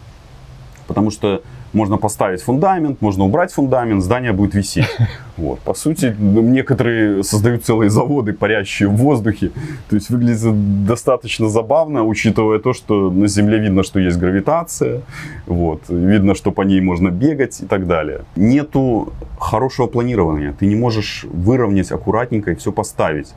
Потому 0.87 1.11
что 1.11 1.43
можно 1.73 1.97
поставить 1.97 2.43
фундамент, 2.43 3.01
можно 3.03 3.25
убрать 3.25 3.53
фундамент, 3.53 4.03
здание 4.03 4.33
будет 4.33 4.55
висеть. 4.55 4.87
Вот. 5.39 5.61
По 5.61 5.73
сути, 5.75 6.15
некоторые 6.19 7.25
создают 7.25 7.65
целые 7.65 7.89
заводы, 7.91 8.33
парящие 8.35 8.89
в 8.89 8.97
воздухе. 8.97 9.51
То 9.89 9.97
есть 9.97 10.11
выглядит 10.11 10.85
достаточно 10.87 11.49
забавно, 11.49 12.05
учитывая 12.05 12.59
то, 12.59 12.75
что 12.75 13.11
на 13.11 13.27
Земле 13.29 13.59
видно, 13.59 13.83
что 13.83 13.99
есть 13.99 14.19
гравитация, 14.19 15.01
вот. 15.47 15.81
видно, 15.89 16.35
что 16.35 16.53
по 16.53 16.63
ней 16.63 16.81
можно 16.83 17.09
бегать 17.09 17.61
и 17.63 17.67
так 17.67 17.87
далее. 17.87 18.21
Нету 18.37 19.13
хорошего 19.41 19.87
планирования. 19.87 20.53
Ты 20.53 20.67
не 20.67 20.77
можешь 20.77 21.25
выровнять 21.33 21.91
аккуратненько 21.91 22.51
и 22.53 22.55
все 22.55 22.71
поставить. 22.71 23.33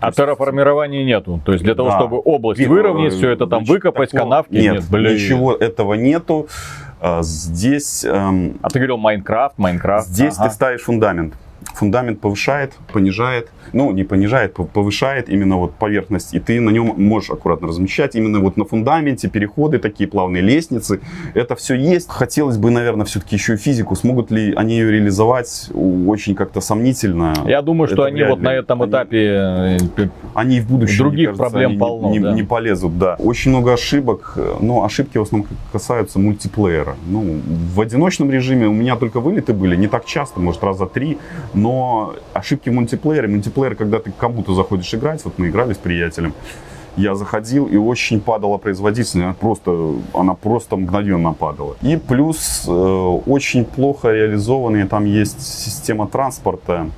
А 0.00 0.12
терраформирования 0.12 1.02
нету. 1.04 1.40
То 1.44 1.52
есть 1.52 1.64
для 1.64 1.74
того, 1.74 1.88
Да. 1.88 1.98
чтобы 1.98 2.20
область 2.24 2.60
Ви- 2.60 2.66
выровнять, 2.66 3.14
э, 3.14 3.16
все 3.16 3.30
это 3.30 3.46
там 3.46 3.62
ничего 3.62 3.74
выкопать, 3.74 4.10
такого- 4.10 4.28
канавки. 4.30 4.52
Нет, 4.54 4.84
блин. 4.90 5.14
ничего 5.14 5.52
этого 5.54 5.94
нету. 5.94 6.46
А, 7.06 7.22
Здесь 7.22 8.02
эм, 8.02 8.58
А 8.62 8.70
ты 8.70 8.78
говорил 8.78 8.96
Майнкрафт, 8.96 9.58
Майнкрафт. 9.58 10.08
Здесь 10.08 10.38
Ага. 10.38 10.48
ты 10.48 10.54
ставишь 10.54 10.80
фундамент. 10.80 11.34
Фундамент 11.74 12.20
повышает, 12.20 12.72
понижает, 12.92 13.50
ну 13.72 13.90
не 13.92 14.04
понижает, 14.04 14.54
по- 14.54 14.64
повышает 14.64 15.28
именно 15.28 15.56
вот 15.56 15.74
поверхность, 15.74 16.34
и 16.34 16.38
ты 16.40 16.60
на 16.60 16.70
нем 16.70 16.94
можешь 16.96 17.30
аккуратно 17.30 17.68
размещать 17.68 18.14
именно 18.14 18.38
вот 18.40 18.56
на 18.56 18.64
фундаменте 18.64 19.28
переходы 19.28 19.78
такие 19.78 20.08
плавные 20.08 20.42
лестницы. 20.42 21.00
Это 21.34 21.54
все 21.56 21.74
есть. 21.74 22.08
Хотелось 22.08 22.56
бы, 22.58 22.70
наверное, 22.70 23.04
все-таки 23.06 23.36
еще 23.36 23.54
и 23.54 23.56
физику. 23.56 23.96
Смогут 23.96 24.30
ли 24.30 24.52
они 24.54 24.74
ее 24.78 24.90
реализовать? 24.90 25.70
Очень 25.74 26.34
как-то 26.34 26.60
сомнительно. 26.60 27.34
Я 27.46 27.60
думаю, 27.62 27.88
что 27.88 28.06
Это 28.06 28.06
они 28.06 28.22
вот 28.24 28.38
ли. 28.38 28.44
на 28.44 28.54
этом 28.54 28.82
Они- 28.82 28.90
этапе 28.90 29.26
э, 29.26 29.78
Они 30.34 30.60
в 30.60 30.68
будущем, 30.68 31.04
Других 31.04 31.30
кажется, 31.30 31.50
проблем 31.50 31.78
полно, 31.78 32.10
не, 32.10 32.18
да. 32.20 32.32
не 32.32 32.42
полезут, 32.42 32.98
да. 32.98 33.16
Очень 33.18 33.50
много 33.50 33.72
ошибок, 33.74 34.34
э, 34.36 34.54
но 34.60 34.84
ошибки 34.84 35.18
в 35.18 35.22
основном 35.22 35.48
касаются 35.72 36.18
мультиплеера. 36.18 36.96
Ну, 37.08 37.40
в 37.74 37.80
одиночном 37.80 38.30
режиме 38.30 38.66
у 38.68 38.72
меня 38.72 38.96
только 38.96 39.20
вылеты 39.20 39.52
были, 39.52 39.76
не 39.76 39.86
так 39.88 40.04
часто, 40.04 40.40
может 40.40 40.62
раза 40.62 40.86
три, 40.86 41.18
но 41.64 42.14
ошибки 42.34 42.68
в 42.68 42.74
мультиплеере, 42.74 43.26
мультиплеер, 43.26 43.74
когда 43.74 43.98
ты 43.98 44.12
кому-то 44.12 44.52
заходишь 44.54 44.92
играть, 44.92 45.24
вот 45.24 45.38
мы 45.38 45.48
играли 45.48 45.72
с 45.72 45.78
приятелем, 45.78 46.34
я 46.98 47.14
заходил 47.14 47.64
и 47.64 47.76
очень 47.78 48.20
падала 48.20 48.58
производительность, 48.58 49.24
она 49.24 49.32
просто, 49.32 49.94
она 50.12 50.34
просто 50.34 50.76
мгновенно 50.76 51.32
падала. 51.32 51.74
И 51.80 51.96
плюс 51.96 52.64
э, 52.68 52.70
очень 52.70 53.64
плохо 53.64 54.12
реализованные, 54.12 54.86
там 54.86 55.06
есть 55.06 55.40
система 55.40 56.06
транспорта, 56.06 56.90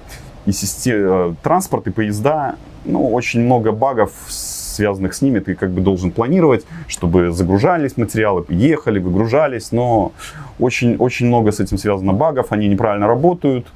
и 0.46 0.52
система, 0.52 1.36
транспорт 1.44 1.86
и 1.86 1.90
поезда, 1.90 2.56
ну, 2.84 3.08
очень 3.12 3.42
много 3.42 3.70
багов, 3.70 4.10
связанных 4.28 5.14
с 5.14 5.22
ними, 5.22 5.38
ты 5.38 5.54
как 5.54 5.70
бы 5.70 5.80
должен 5.80 6.10
планировать, 6.10 6.66
чтобы 6.88 7.30
загружались 7.30 7.96
материалы, 7.96 8.44
ехали, 8.48 8.98
выгружались, 8.98 9.70
но 9.70 10.12
очень, 10.58 10.96
очень 10.96 11.26
много 11.26 11.52
с 11.52 11.60
этим 11.60 11.78
связано 11.78 12.12
багов, 12.12 12.46
они 12.50 12.66
неправильно 12.66 13.06
работают. 13.06 13.66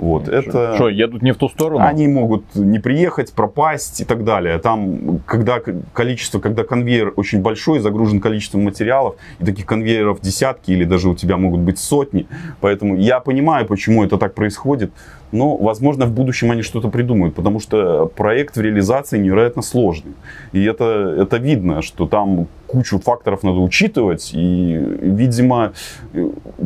Вот, 0.00 0.28
это... 0.28 0.74
Что, 0.76 0.88
едут 0.88 1.20
не 1.20 1.32
в 1.32 1.36
ту 1.36 1.50
сторону? 1.50 1.84
Они 1.84 2.08
могут 2.08 2.54
не 2.54 2.78
приехать, 2.78 3.34
пропасть 3.34 4.00
и 4.00 4.04
так 4.06 4.24
далее. 4.24 4.58
Там, 4.58 5.20
когда 5.26 5.60
количество, 5.92 6.40
когда 6.40 6.64
конвейер 6.64 7.12
очень 7.16 7.42
большой, 7.42 7.80
загружен 7.80 8.18
количеством 8.18 8.64
материалов, 8.64 9.16
и 9.40 9.44
таких 9.44 9.66
конвейеров 9.66 10.22
десятки 10.22 10.70
или 10.70 10.84
даже 10.84 11.10
у 11.10 11.14
тебя 11.14 11.36
могут 11.36 11.60
быть 11.60 11.78
сотни. 11.78 12.26
Поэтому 12.62 12.96
я 12.96 13.20
понимаю, 13.20 13.66
почему 13.66 14.02
это 14.02 14.16
так 14.16 14.34
происходит. 14.34 14.90
Но, 15.32 15.56
возможно, 15.56 16.06
в 16.06 16.12
будущем 16.12 16.50
они 16.50 16.62
что-то 16.62 16.88
придумают, 16.88 17.34
потому 17.34 17.60
что 17.60 18.06
проект 18.06 18.56
в 18.56 18.60
реализации 18.60 19.18
невероятно 19.18 19.62
сложный. 19.62 20.12
И 20.52 20.64
это, 20.64 20.84
это 21.18 21.36
видно, 21.36 21.82
что 21.82 22.06
там 22.06 22.48
кучу 22.66 22.98
факторов 22.98 23.42
надо 23.42 23.58
учитывать. 23.58 24.30
И, 24.34 24.76
видимо, 25.00 25.72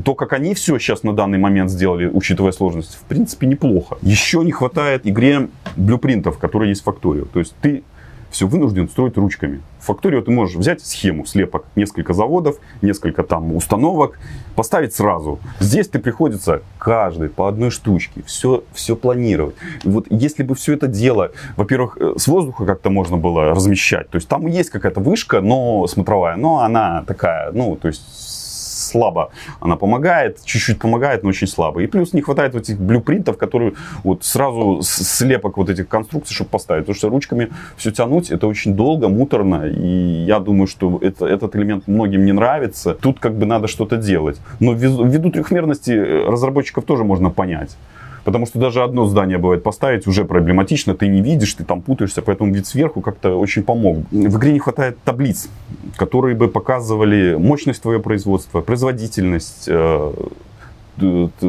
то, 0.05 0.15
как 0.15 0.33
они 0.33 0.55
все 0.55 0.79
сейчас 0.79 1.03
на 1.03 1.13
данный 1.13 1.39
момент 1.39 1.71
сделали, 1.71 2.07
учитывая 2.07 2.53
сложность, 2.53 2.95
в 2.95 3.05
принципе, 3.05 3.47
неплохо. 3.47 3.97
Еще 4.03 4.43
не 4.45 4.53
хватает 4.53 5.07
игре 5.07 5.49
блюпринтов, 5.77 6.39
которые 6.39 6.71
есть 6.71 6.85
в 6.85 6.89
Factorio. 6.89 7.27
То 7.33 7.41
есть 7.41 7.55
ты 7.61 7.83
все 8.35 8.49
вынужден 8.49 8.89
строить 8.89 9.17
ручками. 9.17 9.63
В 9.79 9.89
Factorio 9.89 10.21
ты 10.21 10.33
можешь 10.33 10.57
взять 10.57 10.85
схему, 10.85 11.25
слепок, 11.25 11.67
несколько 11.77 12.15
заводов, 12.15 12.57
несколько 12.83 13.23
там 13.23 13.55
установок, 13.55 14.19
поставить 14.57 14.93
сразу. 14.93 15.39
Здесь 15.61 15.87
ты 15.89 16.01
приходится 16.01 16.63
каждый 16.79 17.29
по 17.29 17.47
одной 17.47 17.71
штучке, 17.71 18.25
все, 18.27 18.65
все 18.73 18.97
планировать. 18.97 19.55
Вот 19.85 20.07
если 20.11 20.43
бы 20.43 20.57
все 20.57 20.73
это 20.73 20.89
дело, 20.89 21.31
во-первых, 21.57 21.97
э, 22.01 22.15
с 22.17 22.27
воздуха 22.27 22.67
как-то 22.67 22.91
можно 22.91 23.17
было 23.17 23.51
размещать, 23.51 24.11
то 24.11 24.17
есть 24.17 24.27
там 24.27 24.47
есть 24.49 24.71
какая-то 24.71 24.99
вышка, 24.99 25.41
но 25.41 25.87
смотровая, 25.87 26.35
но 26.35 26.59
она 26.59 27.05
такая, 27.07 27.53
ну, 27.53 27.77
то 27.77 27.87
есть 27.87 28.03
слабо 28.85 29.31
она 29.61 29.77
помогает, 29.77 30.45
чуть-чуть 30.45 30.79
помогает, 30.79 31.23
но 31.23 31.31
очень 31.31 31.47
слабо. 31.47 31.83
И 31.83 31.87
плюс 31.87 32.13
не 32.13 32.21
хватает 32.21 32.55
вот 32.55 32.63
этих 32.63 32.79
блюпринтов, 32.79 33.39
которые 33.39 33.73
вот 34.03 34.25
сразу 34.25 34.81
слепок 34.83 35.57
вот 35.57 35.71
этих 35.71 35.89
конструкций, 35.89 36.35
чтобы 36.35 36.51
поставить. 36.51 36.85
Потому 36.85 36.97
что 36.97 37.09
ручками 37.09 37.51
все 37.77 37.91
тянуть, 37.91 38.31
это 38.31 38.47
очень 38.47 38.75
долго, 38.75 39.09
муторно. 39.09 39.67
И 39.67 40.25
я 40.27 40.39
думаю, 40.39 40.67
что 40.67 40.99
это, 41.01 41.27
этот 41.27 41.57
элемент 41.57 41.89
многим 41.89 42.25
не 42.25 42.33
нравится. 42.33 42.95
Тут 42.95 43.21
как 43.21 43.35
бы 43.35 43.47
надо 43.47 43.69
что-то 43.69 43.97
делать. 43.97 44.41
Но 44.61 44.73
ввиду 44.73 45.05
ввиду 45.05 45.31
трехмерности 45.31 45.93
э, 45.93 46.29
разработчиков 46.29 46.85
тоже 46.85 47.05
можно 47.05 47.31
понять. 47.31 47.77
Потому 48.25 48.47
что 48.47 48.59
даже 48.59 48.83
одно 48.83 49.07
здание 49.07 49.39
бывает 49.39 49.63
поставить 49.63 50.07
уже 50.07 50.25
проблематично, 50.25 50.95
ты 50.95 51.09
не 51.09 51.21
видишь, 51.21 51.55
ты 51.55 51.65
там 51.65 51.83
путаешься, 51.83 52.23
поэтому 52.23 52.53
вид 52.53 52.67
сверху 52.67 53.01
как-то 53.01 53.37
очень 53.37 53.63
помог. 53.63 53.99
В 54.11 54.37
игре 54.39 54.53
не 54.53 54.59
хватает 54.59 54.99
таблиц, 55.05 55.49
которые 55.97 56.35
бы 56.35 56.49
показывали 56.49 57.37
мощность 57.39 57.83
твоего 57.83 58.03
производства, 58.03 58.63
производительность, 58.63 59.67
э, 59.69 60.13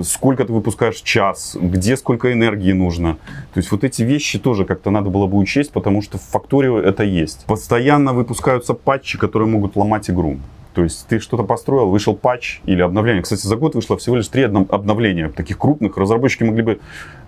сколько 0.03 0.43
ты 0.43 0.51
выпускаешь 0.53 1.01
час, 1.01 1.55
где 1.59 1.95
сколько 1.97 2.31
энергии 2.31 2.73
нужно. 2.73 3.17
То 3.53 3.59
есть 3.59 3.71
вот 3.71 3.83
эти 3.83 4.01
вещи 4.01 4.39
тоже 4.39 4.65
как-то 4.65 4.89
надо 4.91 5.09
было 5.09 5.27
бы 5.27 5.37
учесть, 5.37 5.71
потому 5.71 6.01
что 6.01 6.17
в 6.17 6.21
Факторио 6.21 6.79
это 6.79 7.03
есть. 7.03 7.45
Постоянно 7.45 8.13
выпускаются 8.13 8.73
патчи, 8.73 9.17
которые 9.17 9.47
могут 9.47 9.75
ломать 9.75 10.09
игру. 10.09 10.37
То 10.75 10.83
есть 10.83 11.07
ты 11.07 11.19
что-то 11.19 11.43
построил, 11.43 11.89
вышел 11.89 12.15
патч 12.15 12.59
или 12.65 12.81
обновление. 12.81 13.23
Кстати, 13.23 13.47
за 13.47 13.55
год 13.55 13.75
вышло 13.75 13.97
всего 13.97 14.17
лишь 14.17 14.27
три 14.27 14.43
обновления. 14.43 15.29
Таких 15.29 15.57
крупных 15.57 15.97
разработчики 15.97 16.43
могли 16.43 16.63
бы 16.63 16.79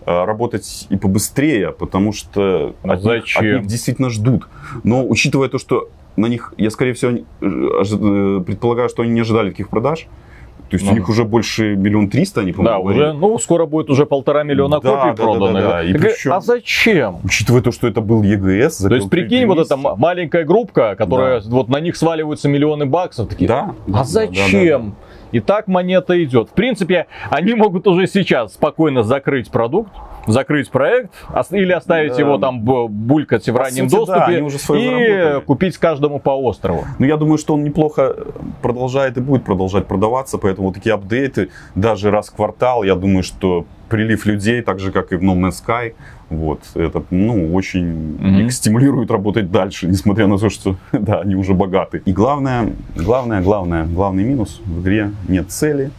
э, 0.06 0.26
работать 0.26 0.86
и 0.90 0.98
побыстрее, 0.98 1.72
потому 1.72 2.12
что 2.12 2.76
А 2.84 2.94
от 2.94 3.00
них- 3.04 3.38
от 3.38 3.44
них 3.60 3.68
действительно 3.68 4.10
ждут. 4.10 4.48
Но 4.84 5.08
учитывая 5.08 5.48
то, 5.48 5.58
что 5.60 5.90
на 6.18 6.26
них, 6.28 6.54
я 6.58 6.70
скорее 6.70 6.92
всего 6.94 7.12
э, 7.14 7.24
э, 7.42 8.44
предполагаю, 8.46 8.90
что 8.90 9.04
они 9.04 9.12
не 9.14 9.22
ожидали 9.22 9.50
таких 9.52 9.70
продаж. 9.70 10.08
То 10.70 10.76
есть 10.76 10.86
Ну 10.86 10.92
у 10.92 10.96
них 10.96 11.08
уже 11.08 11.24
больше 11.24 11.76
миллион 11.76 12.10
триста, 12.10 12.42
они, 12.42 12.52
Да, 12.52 12.58
по-моему, 12.58 12.84
уже, 12.84 12.96
говорили. 12.96 13.18
ну, 13.20 13.40
скоро 13.40 13.66
будет 13.66 13.90
уже 13.90 14.06
полтора 14.06 14.44
миллиона 14.44 14.82
Да, 14.82 14.90
копий 14.90 15.10
да, 15.12 15.16
да, 15.16 15.24
продано. 15.24 15.54
да, 15.54 15.62
да. 15.70 15.84
И 15.84 15.94
причем- 15.94 16.34
А 16.34 16.42
зачем? 16.42 17.18
Учитывая 17.24 17.62
то, 17.62 17.72
что 17.72 17.88
это 17.88 18.02
был 18.02 18.22
ЕГС. 18.24 18.78
То 18.80 18.94
есть, 18.96 19.10
прикинь, 19.10 19.46
вот 19.46 19.60
эта 19.60 19.78
маленькая 19.78 20.44
группка, 20.44 20.96
которая 20.96 21.42
вот 21.46 21.70
на 21.70 21.80
них 21.80 21.96
сваливаются 21.96 22.50
миллионы 22.50 22.86
баксов, 22.86 23.30
такие, 23.30 23.48
Да. 23.48 23.74
да, 23.88 23.94
а 23.94 23.98
да, 24.00 24.04
зачем? 24.04 24.96
И 25.32 25.40
так 25.40 25.68
монета 25.68 26.22
идет. 26.24 26.50
В 26.50 26.54
принципе, 26.54 27.08
они 27.30 27.54
могут 27.54 27.88
уже 27.88 28.08
сейчас 28.08 28.54
спокойно 28.54 29.04
закрыть 29.04 29.50
продукт, 29.52 29.92
закрыть 30.28 30.70
проект 30.70 31.14
или 31.52 31.72
оставить 31.72 32.14
Да. 32.14 32.20
его 32.20 32.38
там 32.38 32.62
булькать 32.62 33.48
в 33.50 33.54
По 33.54 33.60
раннем 33.60 33.90
сути, 33.90 33.92
да, 34.08 34.14
доступе 34.14 34.38
они 34.38 34.42
уже 34.42 34.58
и 35.38 35.42
купить 35.42 35.78
каждому 35.78 36.20
по 36.20 36.32
острову. 36.32 36.86
Ну, 37.00 37.06
я 37.06 37.18
думаю, 37.18 37.38
что 37.38 37.54
он 37.54 37.64
неплохо 37.64 38.16
продолжает 38.62 39.18
и 39.18 39.22
будет 39.22 39.44
продолжать 39.44 39.88
продаваться, 39.88 40.38
поэтому 40.38 40.72
такие 40.74 40.94
апдейты 40.94 41.50
даже 41.76 42.12
раз 42.12 42.30
в 42.30 42.36
квартал, 42.36 42.84
я 42.84 42.96
думаю, 42.96 43.24
что 43.24 43.66
прилив 43.90 44.26
людей, 44.26 44.62
так 44.62 44.80
же, 44.80 44.92
как 44.92 45.14
и 45.14 45.16
в 45.16 45.22
No 45.24 45.34
Man's 45.36 45.64
Sky, 45.66 45.94
вот, 46.30 46.60
это, 46.76 47.04
ну, 47.10 47.54
очень 47.54 48.18
Мгм. 48.20 48.40
их 48.48 48.52
стимулирует 48.52 49.12
работать 49.12 49.50
дальше, 49.50 49.88
несмотря 49.88 50.28
на 50.28 50.38
то, 50.38 50.50
что, 50.50 50.76
да, 50.92 51.22
они 51.22 51.36
уже 51.36 51.54
богаты. 51.54 52.02
И 52.06 52.12
главное, 52.12 52.74
главное, 52.98 53.42
главное, 53.42 53.86
главный 53.86 54.24
минус 54.26 54.60
в 54.66 54.82
игре 54.82 55.12
нет 55.30 55.50
цели, 55.52 55.90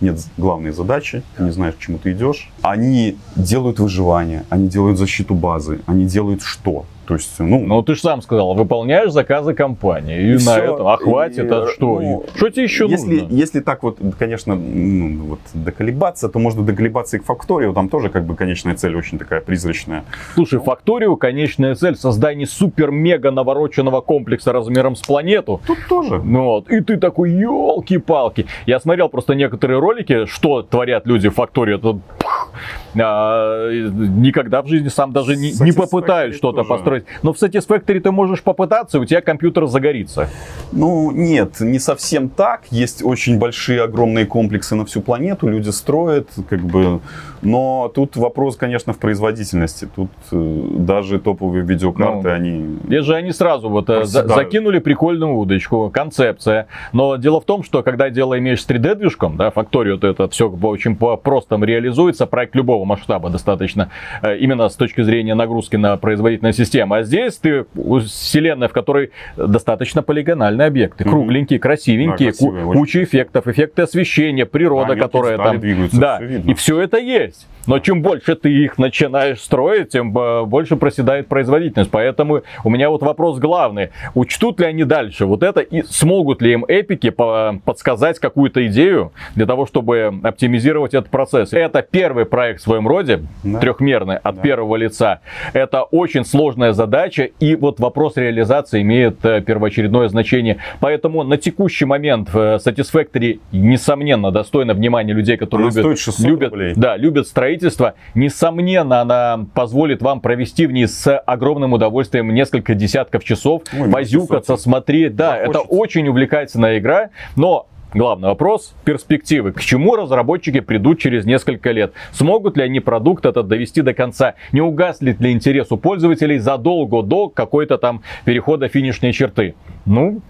нет 0.00 0.18
главной 0.36 0.72
задачи, 0.72 1.22
ты 1.36 1.42
не 1.42 1.50
знаешь, 1.50 1.74
к 1.74 1.78
чему 1.78 1.98
ты 1.98 2.12
идешь. 2.12 2.50
Они 2.62 3.16
делают 3.36 3.80
выживание, 3.80 4.44
они 4.48 4.68
делают 4.68 4.98
защиту 4.98 5.34
базы, 5.34 5.80
они 5.86 6.06
делают 6.06 6.42
что? 6.42 6.86
То 7.10 7.16
есть, 7.16 7.40
ну, 7.40 7.58
Ну, 7.66 7.82
ты 7.82 7.96
же 7.96 8.02
сам 8.02 8.22
сказал, 8.22 8.54
выполняешь 8.54 9.10
заказы 9.10 9.52
компании. 9.52 10.16
И, 10.16 10.28
И 10.28 10.32
на 10.34 10.38
всё. 10.38 10.74
этом, 10.74 10.86
а 10.86 10.96
хватит, 10.96 11.44
И, 11.44 11.48
а 11.48 11.66
что? 11.66 11.98
ну, 12.00 12.24
что 12.36 12.50
тебе 12.50 12.62
еще 12.62 12.86
если, 12.88 13.22
нужно? 13.22 13.34
Если 13.34 13.58
так 13.58 13.82
вот, 13.82 13.98
конечно, 14.16 14.54
ну, 14.54 15.24
вот 15.30 15.40
доколебаться, 15.52 16.28
то 16.28 16.38
можно 16.38 16.62
доколебаться 16.62 17.16
и 17.16 17.20
к 17.20 17.24
Факторию. 17.24 17.72
Там 17.72 17.88
тоже 17.88 18.10
как 18.10 18.24
бы 18.26 18.36
конечная 18.36 18.76
цель 18.76 18.94
очень 18.94 19.18
такая 19.18 19.40
призрачная. 19.40 20.04
Слушай, 20.34 20.60
Факторию, 20.60 21.16
конечная 21.16 21.74
цель 21.74 21.96
создание 21.96 22.46
супер-мега 22.46 23.32
навороченного 23.32 24.02
комплекса 24.02 24.52
размером 24.52 24.94
с 24.94 25.00
планету. 25.00 25.60
Тут 25.66 25.78
тоже. 25.88 26.20
Ну 26.22 26.44
Вот. 26.44 26.70
И 26.70 26.80
ты 26.80 26.96
такой, 26.96 27.32
елки-палки. 27.32 28.46
Я 28.66 28.78
смотрел 28.78 29.08
просто 29.08 29.34
некоторые 29.34 29.80
ролики, 29.80 30.26
что 30.26 30.62
творят 30.62 31.08
люди 31.08 31.28
в 31.28 31.34
Фактории. 31.34 31.74
Это 31.74 31.98
а, 32.24 32.50
никогда 32.94 34.62
в 34.62 34.66
жизни 34.66 34.88
сам 34.88 35.12
даже 35.12 35.36
не, 35.36 35.52
не 35.52 35.72
попытаюсь 35.72 36.36
что-то 36.36 36.58
тоже. 36.58 36.68
построить. 36.68 37.04
Но 37.22 37.32
в 37.32 37.36
Satisfactory 37.36 38.00
ты 38.00 38.10
можешь 38.10 38.42
попытаться, 38.42 38.98
и 38.98 39.00
у 39.00 39.04
тебя 39.04 39.20
компьютер 39.20 39.66
загорится. 39.66 40.28
Ну, 40.72 41.10
нет, 41.10 41.60
не 41.60 41.78
совсем 41.78 42.28
так. 42.28 42.62
Есть 42.70 43.02
очень 43.04 43.38
большие, 43.38 43.82
огромные 43.82 44.26
комплексы 44.26 44.74
на 44.74 44.84
всю 44.84 45.00
планету, 45.00 45.48
люди 45.48 45.70
строят, 45.70 46.28
как 46.48 46.60
бы. 46.60 47.00
Но 47.42 47.90
тут 47.94 48.16
вопрос, 48.16 48.56
конечно, 48.56 48.92
в 48.92 48.98
производительности. 48.98 49.88
Тут 49.94 50.10
э, 50.30 50.66
даже 50.78 51.18
топовые 51.18 51.64
видеокарты, 51.64 52.28
Ну, 52.28 52.34
они... 52.34 52.78
Здесь 52.86 53.04
же 53.04 53.14
они 53.14 53.32
сразу 53.32 53.68
вот 53.70 53.88
э, 53.88 54.00
Проседают. 54.00 54.34
закинули 54.34 54.78
прикольную 54.78 55.34
удочку, 55.34 55.90
концепция. 55.92 56.66
Но 56.92 57.16
дело 57.16 57.40
в 57.40 57.44
том, 57.44 57.62
что 57.62 57.82
когда 57.82 58.10
дело 58.10 58.38
имеешь 58.38 58.62
с 58.62 58.68
3D-движком, 58.68 59.36
да, 59.36 59.50
Факторию, 59.50 59.98
то 59.98 60.06
это 60.06 60.28
все 60.28 60.50
очень 60.50 60.96
по-просто 60.96 61.56
реализуется, 61.56 62.26
проект 62.26 62.54
любого 62.54 62.79
масштаба 62.84 63.30
достаточно, 63.30 63.90
э, 64.22 64.36
именно 64.38 64.68
с 64.68 64.76
точки 64.76 65.02
зрения 65.02 65.34
нагрузки 65.34 65.76
на 65.76 65.96
производительную 65.96 66.52
систему. 66.52 66.94
А 66.94 67.02
здесь 67.02 67.36
ты 67.36 67.64
вселенная, 68.06 68.68
в 68.68 68.72
которой 68.72 69.10
достаточно 69.36 70.02
полигональные 70.02 70.66
объекты, 70.68 71.04
Мгм. 71.04 71.10
кругленькие, 71.12 71.58
красивенькие, 71.58 72.30
Да, 72.30 72.36
красивые, 72.38 72.64
ку- 72.64 72.72
куча 72.72 73.04
эффектов, 73.04 73.46
эффекты 73.48 73.82
освещения, 73.82 74.46
природа, 74.46 74.94
Да, 74.94 75.00
которая 75.00 75.36
там... 75.38 75.60
двигаются, 75.60 76.00
да, 76.00 76.16
всё 76.16 76.26
видно. 76.26 76.50
и 76.50 76.54
все 76.54 76.80
это 76.80 76.98
есть. 76.98 77.46
Но 77.66 77.78
чем 77.78 78.00
больше 78.02 78.36
ты 78.36 78.50
их 78.50 78.78
начинаешь 78.78 79.38
строить, 79.40 79.90
тем 79.90 80.16
э, 80.16 80.44
больше 80.44 80.76
проседает 80.76 81.28
производительность. 81.28 81.90
Поэтому 81.90 82.42
у 82.64 82.70
меня 82.70 82.88
вот 82.88 83.02
вопрос 83.02 83.38
главный. 83.38 83.90
Учтут 84.14 84.58
ли 84.60 84.66
они 84.66 84.84
дальше 84.84 85.26
вот 85.26 85.42
это 85.42 85.60
и 85.60 85.82
смогут 85.82 86.40
ли 86.42 86.52
им 86.54 86.64
эпики 86.66 87.10
по- 87.10 87.60
подсказать 87.64 88.18
какую-то 88.18 88.66
идею 88.66 89.12
для 89.34 89.44
того, 89.46 89.66
чтобы 89.66 90.20
оптимизировать 90.22 90.94
этот 90.94 91.10
процесс? 91.10 91.52
Это 91.52 91.82
первый 91.82 92.24
проект 92.24 92.62
своем 92.70 92.86
роде, 92.86 93.22
Да. 93.42 93.58
трехмерный, 93.58 94.16
от 94.16 94.36
Да. 94.36 94.42
первого 94.42 94.76
лица. 94.76 95.20
Это 95.54 95.82
очень 95.82 96.24
сложная 96.24 96.72
задача, 96.72 97.24
и 97.40 97.56
вот 97.56 97.80
вопрос 97.80 98.16
реализации 98.16 98.82
имеет 98.82 99.24
э, 99.24 99.40
первоочередное 99.40 100.06
значение. 100.08 100.58
Поэтому 100.78 101.24
на 101.24 101.36
текущий 101.36 101.84
момент 101.84 102.32
в 102.32 102.38
э, 102.38 102.56
Satisfactory, 102.64 103.40
несомненно, 103.50 104.30
достойно 104.30 104.74
внимания 104.74 105.12
людей, 105.12 105.36
которые 105.36 105.66
Она 105.68 105.80
любят, 105.80 105.98
стоит 105.98 106.14
600 106.14 106.26
любят, 106.26 106.50
рублей. 106.52 106.72
да, 106.76 106.96
любят 106.96 107.26
строительство. 107.26 107.94
Несомненно, 108.14 109.00
она 109.00 109.46
позволит 109.52 110.00
вам 110.00 110.20
провести 110.20 110.66
в 110.66 110.72
ней 110.72 110.86
с 110.86 111.12
огромным 111.18 111.72
удовольствием 111.72 112.32
несколько 112.32 112.74
десятков 112.76 113.24
часов, 113.24 113.62
Ой, 113.72 113.78
может, 113.80 113.94
возюкаться, 113.94 114.56
смотреть. 114.56 115.16
Да, 115.16 115.36
это 115.36 115.52
Захочется. 115.54 115.74
очень 115.76 116.06
увлекательная 116.08 116.78
игра, 116.78 117.10
но 117.34 117.66
Главный 117.92 118.28
вопрос– 118.28 118.74
перспективы. 118.84 119.52
К 119.52 119.60
чему 119.60 119.96
разработчики 119.96 120.60
придут 120.60 121.00
через 121.00 121.24
несколько 121.24 121.72
лет? 121.72 121.92
Смогут 122.12 122.56
ли 122.56 122.62
они 122.62 122.78
продукт 122.78 123.26
этот 123.26 123.48
довести 123.48 123.82
до 123.82 123.94
конца? 123.94 124.34
Не 124.52 124.60
угаснет 124.60 125.20
ли 125.20 125.32
интерес 125.32 125.72
у 125.72 125.76
пользователей 125.76 126.38
задолго 126.38 127.02
до 127.02 127.28
какой-то 127.28 127.78
там 127.78 128.02
перехода 128.24 128.68
финишной 128.68 129.12
черты? 129.12 129.54
Ну, 129.86 130.20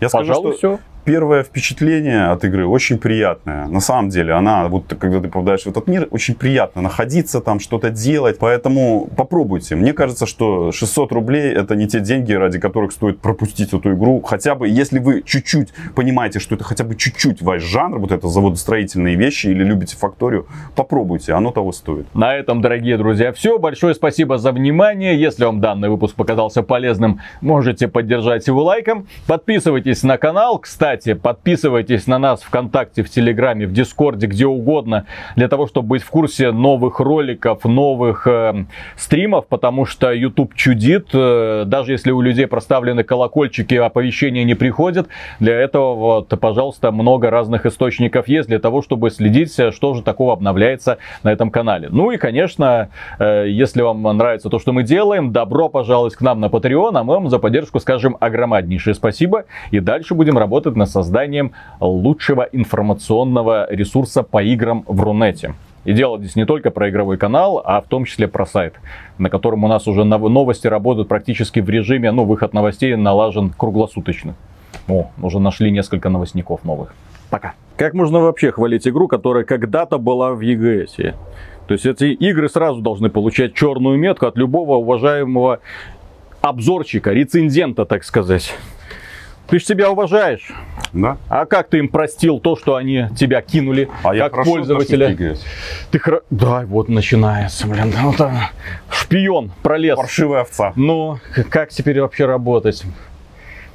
Я 0.00 0.10
скажу, 0.10 0.28
пожалуй, 0.28 0.52
что 0.52 0.58
все. 0.58 0.78
Первое 1.04 1.42
впечатление 1.42 2.26
от 2.26 2.44
игры 2.44 2.66
очень 2.66 2.98
приятное. 2.98 3.66
На 3.66 3.80
самом 3.80 4.08
деле, 4.08 4.32
она, 4.32 4.68
вот 4.68 4.94
когда 4.98 5.20
ты 5.20 5.28
попадаешь 5.28 5.62
в 5.62 5.66
этот 5.66 5.86
мир, 5.86 6.08
очень 6.10 6.34
приятно 6.34 6.82
находиться 6.82 7.40
там, 7.40 7.60
что-то 7.60 7.90
делать. 7.90 8.38
Поэтому 8.38 9.08
попробуйте. 9.16 9.76
Мне 9.76 9.92
кажется, 9.92 10.26
что 10.26 10.72
600 10.72 11.12
рублей 11.12 11.52
это 11.52 11.76
не 11.76 11.86
те 11.86 12.00
деньги, 12.00 12.32
ради 12.32 12.58
которых 12.58 12.92
стоит 12.92 13.20
пропустить 13.20 13.72
эту 13.72 13.92
игру. 13.94 14.22
Хотя 14.22 14.54
бы, 14.54 14.68
если 14.68 14.98
вы 14.98 15.22
чуть-чуть 15.22 15.72
понимаете, 15.94 16.38
что 16.38 16.54
это 16.54 16.64
хотя 16.64 16.84
бы 16.84 16.94
чуть-чуть 16.96 17.42
ваш 17.42 17.62
жанр, 17.62 17.98
вот 17.98 18.12
это 18.12 18.28
заводостроительные 18.28 19.16
вещи, 19.16 19.48
или 19.48 19.62
любите 19.62 19.96
факторию, 19.96 20.46
попробуйте, 20.74 21.32
оно 21.34 21.50
того 21.50 21.72
стоит. 21.72 22.06
На 22.14 22.34
этом, 22.34 22.60
дорогие 22.60 22.96
друзья, 22.96 23.32
все. 23.32 23.58
Большое 23.58 23.94
спасибо 23.94 24.38
за 24.38 24.52
внимание. 24.52 25.20
Если 25.20 25.44
вам 25.44 25.60
данный 25.60 25.88
выпуск 25.88 26.14
показался 26.14 26.62
полезным, 26.62 27.20
можете 27.40 27.88
поддержать 27.88 28.46
его 28.46 28.64
лайком. 28.64 29.06
Подписывайтесь 29.26 30.02
на 30.02 30.16
канал. 30.16 30.58
Кстати, 30.58 30.93
подписывайтесь 31.20 32.06
на 32.06 32.18
нас 32.18 32.42
ВКонтакте, 32.42 33.02
в 33.02 33.10
Телеграме, 33.10 33.66
в 33.66 33.72
Дискорде, 33.72 34.26
где 34.26 34.46
угодно, 34.46 35.06
для 35.36 35.48
того, 35.48 35.66
чтобы 35.66 35.88
быть 35.88 36.02
в 36.02 36.10
курсе 36.10 36.50
новых 36.52 37.00
роликов, 37.00 37.64
новых 37.64 38.26
э, 38.26 38.64
стримов, 38.96 39.46
потому 39.46 39.84
что 39.86 40.12
YouTube 40.12 40.54
чудит. 40.54 41.08
Э, 41.12 41.64
даже 41.66 41.92
если 41.92 42.10
у 42.10 42.20
людей 42.20 42.46
проставлены 42.46 43.04
колокольчики, 43.04 43.74
оповещения 43.74 44.44
не 44.44 44.54
приходят, 44.54 45.08
для 45.40 45.54
этого, 45.54 45.94
вот, 45.94 46.28
пожалуйста, 46.40 46.90
много 46.90 47.30
разных 47.30 47.66
источников 47.66 48.28
есть 48.28 48.48
для 48.48 48.58
того, 48.58 48.82
чтобы 48.82 49.10
следить, 49.10 49.58
э, 49.58 49.70
что 49.72 49.94
же 49.94 50.02
такого 50.02 50.32
обновляется 50.32 50.98
на 51.22 51.32
этом 51.32 51.50
канале. 51.50 51.88
Ну 51.90 52.10
и, 52.10 52.16
конечно, 52.16 52.88
э, 53.18 53.46
если 53.48 53.82
вам 53.82 54.02
нравится 54.02 54.48
то, 54.48 54.58
что 54.58 54.72
мы 54.72 54.82
делаем, 54.82 55.32
добро 55.32 55.68
пожаловать 55.68 56.14
к 56.14 56.20
нам 56.20 56.40
на 56.40 56.46
Patreon, 56.46 56.98
а 56.98 57.04
мы 57.04 57.14
вам 57.14 57.28
за 57.28 57.38
поддержку 57.38 57.80
скажем 57.80 58.16
огромнейшее 58.20 58.94
спасибо. 58.94 59.44
И 59.70 59.80
дальше 59.80 60.14
будем 60.14 60.38
работать 60.38 60.76
над 60.84 60.90
созданием 60.90 61.52
лучшего 61.80 62.42
информационного 62.52 63.66
ресурса 63.70 64.22
по 64.22 64.42
играм 64.42 64.84
в 64.86 65.00
Рунете. 65.00 65.54
И 65.84 65.92
дело 65.92 66.18
здесь 66.18 66.36
не 66.36 66.44
только 66.46 66.70
про 66.70 66.88
игровой 66.90 67.16
канал, 67.16 67.62
а 67.64 67.80
в 67.80 67.88
том 67.88 68.04
числе 68.04 68.28
про 68.28 68.46
сайт, 68.46 68.74
на 69.18 69.28
котором 69.30 69.64
у 69.64 69.68
нас 69.68 69.86
уже 69.86 70.04
нов- 70.04 70.30
новости 70.30 70.66
работают 70.66 71.08
практически 71.08 71.60
в 71.60 71.68
режиме, 71.68 72.10
ну, 72.10 72.24
выход 72.24 72.54
новостей 72.54 72.94
налажен 72.96 73.50
круглосуточно. 73.50 74.34
О, 74.88 75.10
уже 75.20 75.40
нашли 75.40 75.70
несколько 75.70 76.08
новостников 76.10 76.64
новых. 76.64 76.94
Пока. 77.30 77.54
Как 77.76 77.94
можно 77.94 78.20
вообще 78.20 78.52
хвалить 78.52 78.86
игру, 78.86 79.08
которая 79.08 79.44
когда-то 79.44 79.98
была 79.98 80.32
в 80.32 80.40
EGS? 80.40 81.14
То 81.66 81.74
есть 81.74 81.86
эти 81.86 82.12
игры 82.12 82.48
сразу 82.48 82.80
должны 82.80 83.08
получать 83.08 83.54
черную 83.54 83.98
метку 83.98 84.26
от 84.26 84.36
любого 84.36 84.76
уважаемого 84.76 85.60
обзорчика, 86.42 87.10
рецензента, 87.10 87.84
так 87.86 88.04
сказать. 88.04 88.54
Ты 89.48 89.58
ж 89.58 89.64
себя 89.64 89.90
уважаешь. 89.90 90.52
Да? 90.94 91.18
А 91.28 91.44
как 91.44 91.68
ты 91.68 91.78
им 91.78 91.88
простил 91.88 92.38
то, 92.38 92.56
что 92.56 92.76
они 92.76 93.08
тебя 93.16 93.42
кинули, 93.42 93.88
А 94.04 94.14
я 94.14 94.24
как 94.24 94.32
хорошо 94.32 94.50
пользователя? 94.52 95.10
EGS. 95.12 95.40
Ты 95.90 95.98
хра... 95.98 96.20
Да, 96.30 96.64
вот 96.66 96.88
начинается, 96.88 97.66
блин. 97.66 97.90
да, 97.90 98.02
Вот, 98.04 98.20
а, 98.20 98.50
шпион 98.90 99.50
пролез. 99.62 99.96
Паршивая 99.96 100.42
овца. 100.42 100.72
Ну, 100.76 101.18
как 101.50 101.70
теперь 101.70 102.00
вообще 102.00 102.26
работать? 102.26 102.84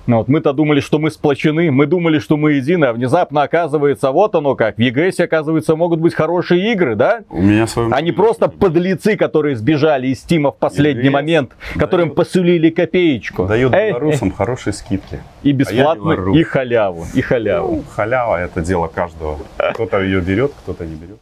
Ну, 0.10 0.18
вот 0.18 0.28
мы-то 0.28 0.54
думали, 0.54 0.80
что 0.80 0.98
мы 0.98 1.12
сплочены, 1.12 1.70
мы 1.70 1.86
думали, 1.86 2.18
что 2.18 2.36
мы 2.36 2.54
едины, 2.54 2.86
а 2.86 2.94
внезапно 2.94 3.44
оказывается, 3.44 4.10
вот 4.10 4.34
оно 4.34 4.56
как. 4.56 4.78
В 4.78 4.80
EGS, 4.80 5.22
оказывается, 5.24 5.76
могут 5.76 6.00
быть 6.00 6.16
хорошие 6.16 6.72
игры, 6.72 6.96
да? 6.96 7.22
У 7.30 7.40
меня 7.44 7.68
свое 7.68 7.90
А 7.94 8.02
не 8.02 8.12
просто 8.12 8.48
подлецы, 8.48 9.16
которые 9.16 9.56
сбежали 9.56 10.08
из 10.08 10.22
Стима 10.22 10.50
в 10.52 10.58
последний 10.58 11.10
EGS 11.10 11.12
момент, 11.12 11.52
которым 11.76 12.08
дает- 12.08 12.16
посулили 12.16 12.72
копеечку. 12.72 13.46
Дает 13.46 13.72
Эй, 13.72 13.92
белорусам 13.92 14.32
хорошие 14.32 14.74
скидки. 14.74 15.14
эй, 15.14 15.20
И 15.44 15.52
бесплатно, 15.52 16.02
белорус. 16.16 16.38
и 16.38 16.42
халяву, 16.42 17.06
и 17.14 17.22
халяву. 17.22 17.76
Ну, 17.76 17.84
халява 17.96 18.42
это 18.42 18.62
дело 18.62 18.88
каждого. 18.88 19.38
Кто-то 19.76 20.02
ее 20.02 20.22
берет, 20.22 20.54
кто-то 20.64 20.88
не 20.88 20.96
берет. 20.96 21.20